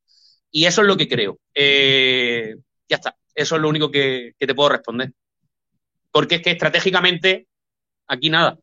[0.52, 1.40] Y eso es lo que creo.
[1.56, 3.16] Ya está.
[3.34, 5.12] Eso es lo único que, te puedo responder.
[6.12, 7.48] Porque es que estratégicamente
[8.08, 8.60] aquí nada.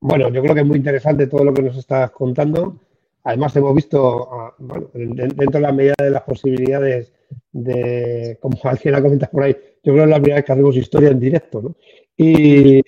[0.00, 2.80] Bueno, yo creo que es muy interesante todo lo que nos estás contando.
[3.24, 7.12] Además, hemos visto, ah, bueno, dentro de la medida de las posibilidades
[7.52, 10.52] de, como alguien ha comentado por ahí, yo creo que es la primera vez que
[10.52, 11.76] hacemos historia en directo, ¿no?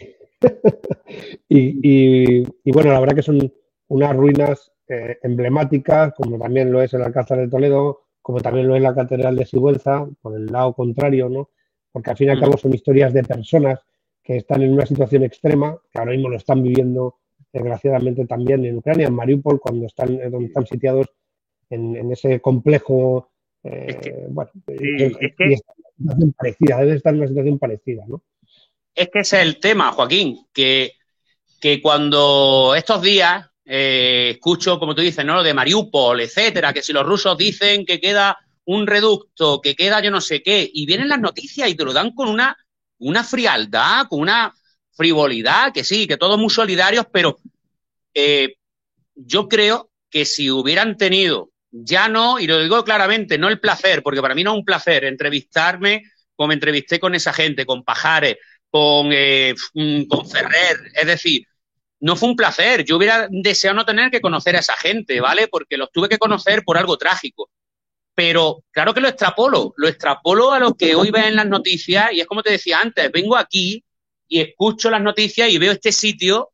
[1.48, 3.52] Y, y, bueno, la verdad que son
[3.88, 8.76] unas ruinas eh, emblemáticas, como también lo es el Alcázar de Toledo, como también lo
[8.76, 11.50] es la Catedral de Sigüenza, por el lado contrario, ¿no?
[11.92, 12.40] Porque al fin y al mm.
[12.40, 13.80] cabo son historias de personas
[14.30, 17.16] que están en una situación extrema, que ahora mismo lo están viviendo
[17.52, 21.08] desgraciadamente también en Ucrania, en Mariupol, cuando están, eh, donde están sitiados
[21.68, 23.32] en, ese complejo.
[23.64, 25.56] Eh, bueno, es que,
[25.96, 28.22] situación parecida, debe estar en una situación parecida, ¿no?
[28.94, 30.92] Es que ese es el tema, Joaquín, que,
[31.60, 35.34] que cuando estos días eh, escucho, como tú dices, ¿no?
[35.34, 40.00] Lo de Mariupol, etcétera, que si los rusos dicen que queda un reducto, que queda
[40.00, 42.56] yo no sé qué, y vienen las noticias y te lo dan con una,
[43.00, 44.54] una frialdad, con una
[44.92, 47.38] frivolidad, que sí, que todos muy solidarios, pero
[48.14, 48.54] eh,
[49.14, 54.02] yo creo que si hubieran tenido, ya no, y lo digo claramente, no el placer,
[54.02, 58.36] porque para mí no es un placer entrevistarme como entrevisté con esa gente, con Pajares,
[58.70, 61.46] con, eh, mm, con Ferrer, es decir,
[62.00, 62.84] no fue un placer.
[62.84, 65.48] Yo hubiera deseado no tener que conocer a esa gente, ¿vale?
[65.48, 67.50] Porque los tuve que conocer por algo trágico.
[68.14, 72.12] Pero claro que lo extrapolo, lo extrapolo a lo que hoy ven en las noticias
[72.12, 73.82] y es como te decía antes, vengo aquí
[74.28, 76.50] y escucho las noticias y veo este sitio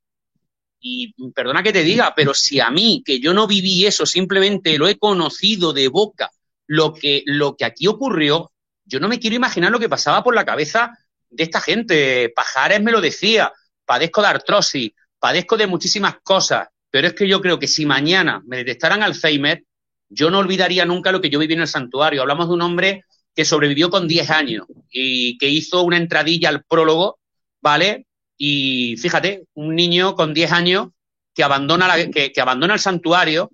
[0.80, 4.78] y perdona que te diga, pero si a mí, que yo no viví eso, simplemente
[4.78, 6.30] lo he conocido de boca,
[6.66, 8.52] lo que, lo que aquí ocurrió,
[8.84, 10.96] yo no me quiero imaginar lo que pasaba por la cabeza
[11.28, 12.32] de esta gente.
[12.34, 13.52] Pajares me lo decía,
[13.84, 18.42] padezco de artrosis, padezco de muchísimas cosas, pero es que yo creo que si mañana
[18.46, 19.64] me detectaran Alzheimer,
[20.08, 22.22] yo no olvidaría nunca lo que yo viví en el santuario.
[22.22, 23.04] Hablamos de un hombre
[23.34, 27.18] que sobrevivió con 10 años y que hizo una entradilla al prólogo,
[27.60, 28.06] ¿vale?
[28.36, 30.88] Y fíjate, un niño con 10 años
[31.34, 33.50] que abandona, la, que, que abandona el santuario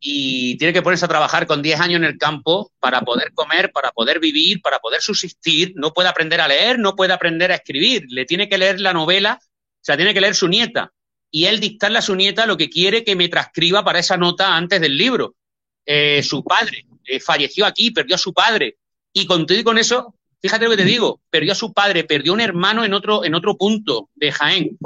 [0.00, 3.72] y tiene que ponerse a trabajar con 10 años en el campo para poder comer,
[3.72, 5.72] para poder vivir, para poder subsistir.
[5.74, 8.04] No puede aprender a leer, no puede aprender a escribir.
[8.08, 9.40] Le tiene que leer la novela
[9.78, 10.92] o sea, tiene que leer su nieta.
[11.30, 14.56] Y él dictarle a su nieta lo que quiere que me transcriba para esa nota
[14.56, 15.34] antes del libro.
[15.90, 18.76] Eh, su padre eh, falleció aquí, perdió a su padre.
[19.10, 22.04] Y con todo y con eso, fíjate lo que te digo, perdió a su padre,
[22.04, 24.76] perdió un hermano en otro, en otro punto de Jaén.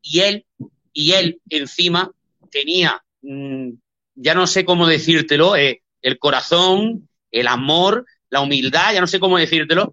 [0.00, 0.46] Y él,
[0.92, 2.08] y él encima
[2.52, 3.70] tenía, mm,
[4.14, 9.18] ya no sé cómo decírtelo, eh, el corazón, el amor, la humildad, ya no sé
[9.18, 9.90] cómo decírtelo,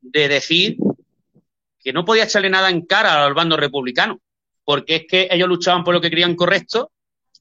[0.00, 0.78] de decir
[1.80, 4.22] que no podía echarle nada en cara al bando republicano,
[4.64, 6.92] porque es que ellos luchaban por lo que creían correcto,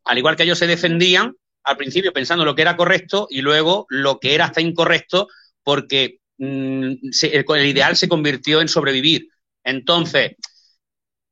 [0.04, 1.34] al igual que ellos se defendían
[1.68, 5.28] al principio pensando lo que era correcto y luego lo que era hasta incorrecto,
[5.64, 6.94] porque mm,
[7.24, 9.28] el, ideal se convirtió en sobrevivir.
[9.66, 10.38] Entonces,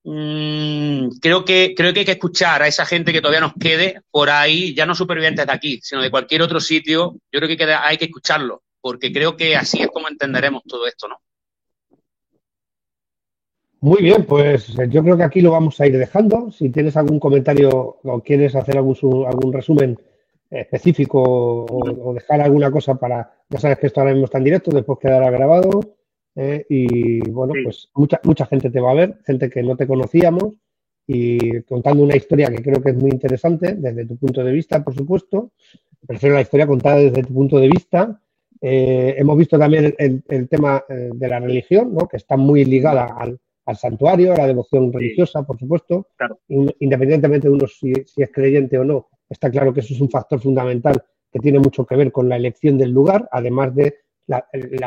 [0.04, 4.02] mm, creo, que, creo que hay que escuchar a esa gente que todavía nos quede
[4.12, 7.16] por ahí, ya no supervivientes de aquí, sino de cualquier otro sitio.
[7.32, 11.08] Yo creo que hay que escucharlo, porque creo que así es como entenderemos todo esto,
[11.08, 11.22] ¿no?
[13.80, 16.52] Muy bien, pues yo creo que aquí lo vamos a ir dejando.
[16.52, 17.70] Si tienes algún comentario
[18.04, 19.98] o quieres hacer algún, algún resumen
[20.60, 24.72] específico o, dejar alguna cosa para, ya sabes que esto ahora mismo está en directo,
[24.72, 25.80] después quedará grabado.
[26.36, 29.88] Eh, y bueno, pues mucha, mucha gente te va a ver, gente que no te
[29.88, 30.56] conocíamos
[31.08, 34.84] y contando una historia que creo que es muy interesante desde tu punto de vista,
[34.84, 35.52] por supuesto.
[36.06, 38.22] Prefiero la historia contada desde tu punto de vista.
[38.62, 42.08] Eh, hemos visto también el, el tema de la religión, ¿no?
[42.08, 46.08] que está muy ligada al, al santuario, a la devoción religiosa, por supuesto,
[46.80, 50.40] independientemente de uno si, es creyente o no, está claro que eso es un factor
[50.40, 53.98] fundamental que tiene mucho que ver con la elección del lugar, además de
[54.28, 54.46] la,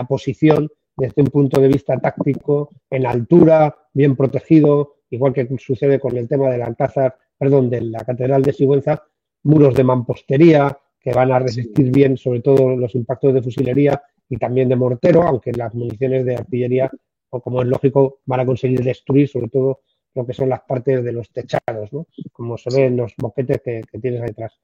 [0.08, 6.16] posición desde un punto de vista táctico, en altura, bien protegido, igual que sucede con
[6.16, 9.04] el tema del Alcázar, perdón, de la Catedral de Sigüenza,
[9.44, 14.36] muros de mampostería que van a resistir bien sobre todo los impactos de fusilería y
[14.36, 16.90] también de mortero, aunque las municiones de artillería
[17.30, 19.80] o como es lógico, van a conseguir destruir sobre todo
[20.18, 22.06] lo que son las partes de los techados, ¿no?
[22.32, 24.58] Como se ve en los boquetes que, tienes ahí atrás.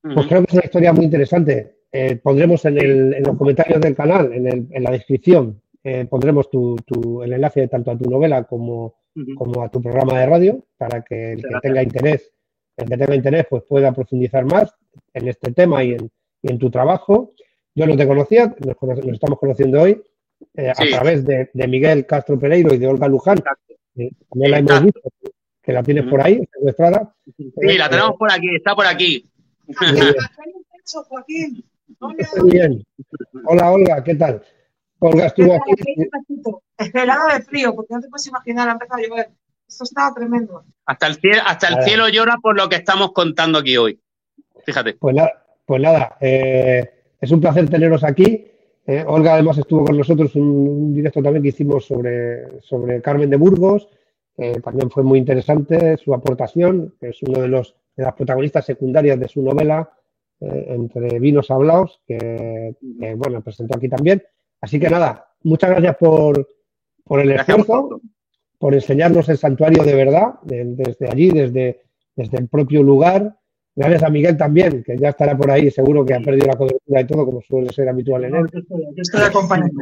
[0.00, 1.80] Pues creo que es una historia muy interesante.
[1.92, 7.90] Eh, pondremos en, los comentarios del canal, en, la descripción, eh, pondremos el enlace tanto
[7.90, 8.94] a tu novela como,
[9.36, 12.32] como, a tu programa de radio para que el que tenga interés,
[12.76, 14.72] el que tenga interés, pues pueda profundizar más
[15.12, 16.10] en este tema y en,
[16.42, 17.32] y en tu trabajo.
[17.74, 20.00] Yo no te conocía, nos estamos conociendo hoy
[20.54, 23.38] eh, a través de, Miguel Castro Pereiro y de Olga Luján.
[23.96, 25.00] Eh, la hemos visto,
[25.62, 27.14] que la tienes por ahí, secuestrada.
[27.36, 29.28] Sí, la tenemos por aquí, está por aquí.
[32.18, 32.84] Estoy bien.
[33.44, 34.42] Hola, Olga, ¿qué tal?
[34.98, 35.72] Olga estuvo aquí.
[36.78, 39.30] Esperaba de frío, porque no te puedes imaginar, ha empezado a llover.
[39.68, 40.64] Esto estaba tremendo.
[40.86, 44.00] Hasta el cielo, hasta el cielo llora por lo que estamos contando aquí hoy.
[44.64, 44.94] Fíjate.
[44.94, 48.49] Pues nada, pues nada eh, es un placer teneros aquí.
[48.90, 53.36] Eh, Olga además estuvo con nosotros un directo también que hicimos sobre, sobre Carmen de
[53.36, 53.88] Burgos.
[54.64, 56.96] también fue muy interesante su aportación.
[57.00, 59.92] Es uno de, los, de las protagonistas secundarias de su novela
[60.40, 62.74] eh, entre Vinos Hablaos, que,
[63.16, 64.24] bueno, presentó aquí también.
[64.60, 66.48] Así que nada, muchas gracias por,
[67.04, 68.00] por el esfuerzo,
[68.58, 71.82] por enseñarnos el santuario de verdad, desde allí, desde,
[72.16, 73.36] desde el propio lugar.
[73.80, 77.00] Gracias a Miguel también, que ya estará por ahí, seguro que ha perdido la cobertura
[77.00, 78.44] y todo, como suele ser habitual en él.
[78.44, 79.80] Aquí estoy acompañando.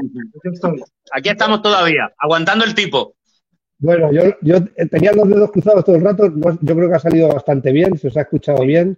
[1.11, 3.17] Aquí estamos todavía, aguantando el tipo.
[3.81, 7.27] Bueno, yo, yo tenía los dedos cruzados todo el rato, yo creo que ha salido
[7.27, 8.97] bastante bien, se os ha escuchado bien.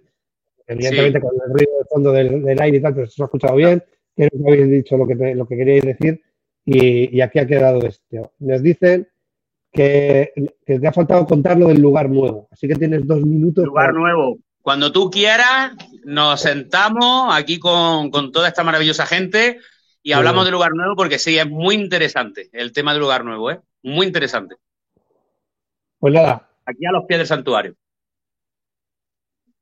[0.67, 3.55] Evidentemente con el ruido de fondo del, aire y tal, pero se os ha escuchado
[3.55, 3.83] bien.
[4.15, 6.21] Creo que habéis dicho lo que, lo que queríais decir
[6.63, 8.33] y, aquí ha quedado esto.
[8.37, 9.07] Nos dicen
[9.71, 10.31] que,
[10.63, 13.65] te ha faltado contar lo del lugar nuevo, así que tienes dos minutos.
[13.65, 14.37] Lugar nuevo.
[14.61, 19.59] Cuando tú quieras, nos sentamos aquí con, toda esta maravillosa gente
[20.03, 23.51] y hablamos de lugar nuevo porque sí, es muy interesante el tema del lugar nuevo,
[23.51, 23.59] ¿eh?
[23.83, 24.55] Muy interesante.
[25.99, 26.49] Pues nada.
[26.65, 27.75] Aquí a los pies del santuario.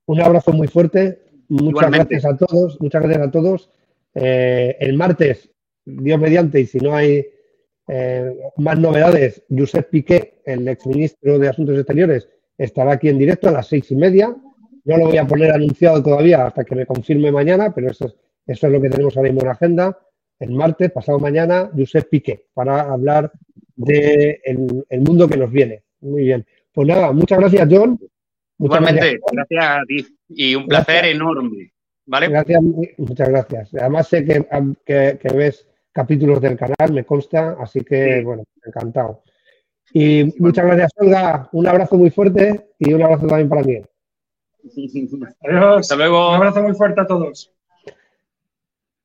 [0.05, 1.21] Un abrazo muy fuerte.
[1.49, 2.79] Muchas gracias a todos.
[2.81, 3.69] Muchas gracias a todos.
[4.15, 5.49] Eh, el martes,
[5.85, 7.25] Dios mediante, y si no hay
[7.87, 13.51] eh, más novedades, Josep Piqué, el exministro de Asuntos Exteriores, estará aquí en directo a
[13.51, 14.35] las seis y media.
[14.85, 18.15] No lo voy a poner anunciado todavía hasta que me confirme mañana, pero eso es,
[18.47, 19.99] eso es lo que tenemos ahora mismo en la agenda.
[20.39, 23.31] El martes, pasado mañana, Josep Piqué, para hablar
[23.75, 25.83] del de el mundo que nos viene.
[26.01, 26.45] Muy bien.
[26.71, 27.99] Pues nada, muchas gracias, John.
[28.59, 29.65] Igualmente, gracias.
[29.65, 31.71] a ti y un placer enorme.
[32.05, 32.27] ¿Vale?
[32.27, 32.61] Gracias,
[32.97, 33.73] muchas gracias.
[33.75, 34.45] Además sé que,
[34.85, 39.23] que, ves capítulos del canal, me consta, así que, bueno, encantado.
[39.93, 41.49] Y muchas gracias, Olga.
[41.51, 43.81] Un abrazo muy fuerte y un abrazo también para mí.
[45.41, 45.79] Adiós.
[45.81, 46.29] Hasta luego.
[46.29, 47.51] Un abrazo muy fuerte a todos.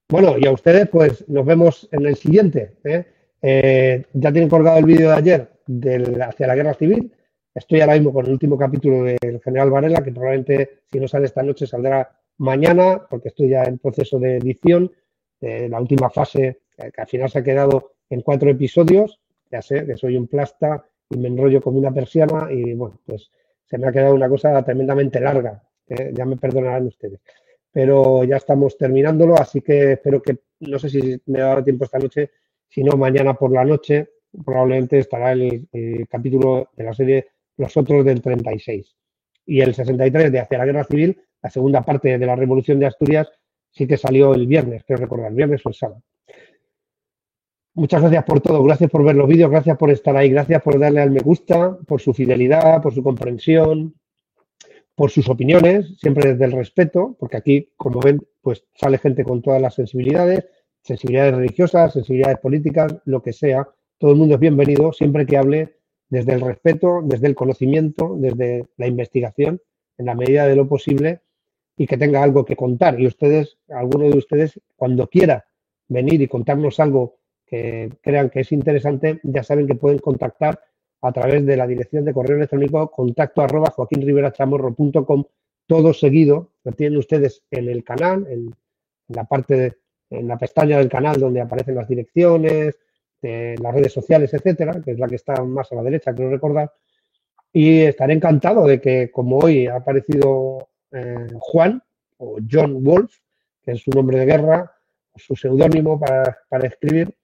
[0.09, 2.77] Bueno, y a ustedes, pues nos vemos en el siguiente.
[2.85, 3.05] ¿eh?
[3.41, 7.13] Eh, ya tienen colgado el vídeo de ayer del, hacia la guerra civil.
[7.55, 11.27] Estoy ahora mismo con el último capítulo del General Varela, que probablemente si no sale
[11.27, 14.93] esta noche saldrá mañana, porque estoy ya en proceso de edición.
[15.41, 19.21] la última fase, que al final se ha quedado en cuatro episodios.
[19.51, 23.31] Ya sé que soy un plasta y me enrollo como una persiana y bueno, pues
[23.65, 25.63] se me ha quedado una cosa tremendamente larga.
[26.13, 27.21] ya me perdonarán ustedes.
[27.73, 31.99] Pero ya estamos terminándolo, así que espero que, no sé si me dará tiempo esta
[31.99, 32.31] noche,
[32.69, 34.09] si no mañana por la noche,
[34.45, 35.69] probablemente estará el
[36.09, 38.97] capítulo de la serie los otros del 36.
[39.47, 42.87] Y el 63 de Hacia la Guerra Civil, la segunda parte de la Revolución de
[42.87, 43.31] Asturias,
[43.71, 46.03] sí que salió el viernes, creo recordar, el viernes o el sábado.
[47.77, 50.79] Muchas gracias por todo, gracias por ver los vídeos, gracias por estar ahí, gracias por
[50.79, 53.97] darle al me gusta, por su fidelidad, por su comprensión,
[54.95, 59.43] por sus opiniones, siempre desde el respeto, porque aquí, como ven, pues sale gente con
[59.43, 60.45] todas las sensibilidades,
[60.83, 63.69] sensibilidades religiosas, sensibilidades políticas, lo que sea.
[63.99, 68.69] Todo el mundo es bienvenido siempre que hable desde el respeto, desde el conocimiento, desde
[68.77, 69.61] la investigación,
[69.99, 71.23] en la medida de lo posible,
[71.77, 73.01] y que tenga algo que contar.
[73.01, 75.45] Y ustedes, alguno de ustedes, cuando quiera
[75.89, 77.17] venir y contarnos algo
[77.55, 80.61] que crean que es interesante, ya saben que pueden contactar
[81.03, 85.25] a través de la dirección de correo electrónico contacto arroba joaquinriverachamorro.com,
[85.67, 88.51] todo seguido, lo tienen ustedes en el canal, en,
[89.09, 89.75] la parte,
[90.11, 92.77] en la pestaña del canal donde aparecen las direcciones,
[93.23, 96.73] las redes sociales, etcétera, que es la que está más a la derecha, quiero recordar.
[97.53, 101.81] Y estaré encantado de que, como hoy ha aparecido eh, Juan
[102.19, 103.15] o John Wolf,
[103.63, 104.75] que es su nombre de guerra,
[105.17, 107.15] su seudónimo para, escribir,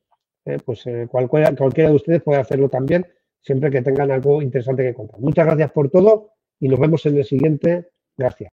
[0.45, 3.07] eh, pues eh, cualquiera, cualquiera de ustedes puede hacerlo también,
[3.41, 5.21] siempre que tengan algo interesante que contar.
[5.21, 7.89] Muchas gracias por todo y nos vemos en el siguiente.
[8.17, 8.49] Gracias.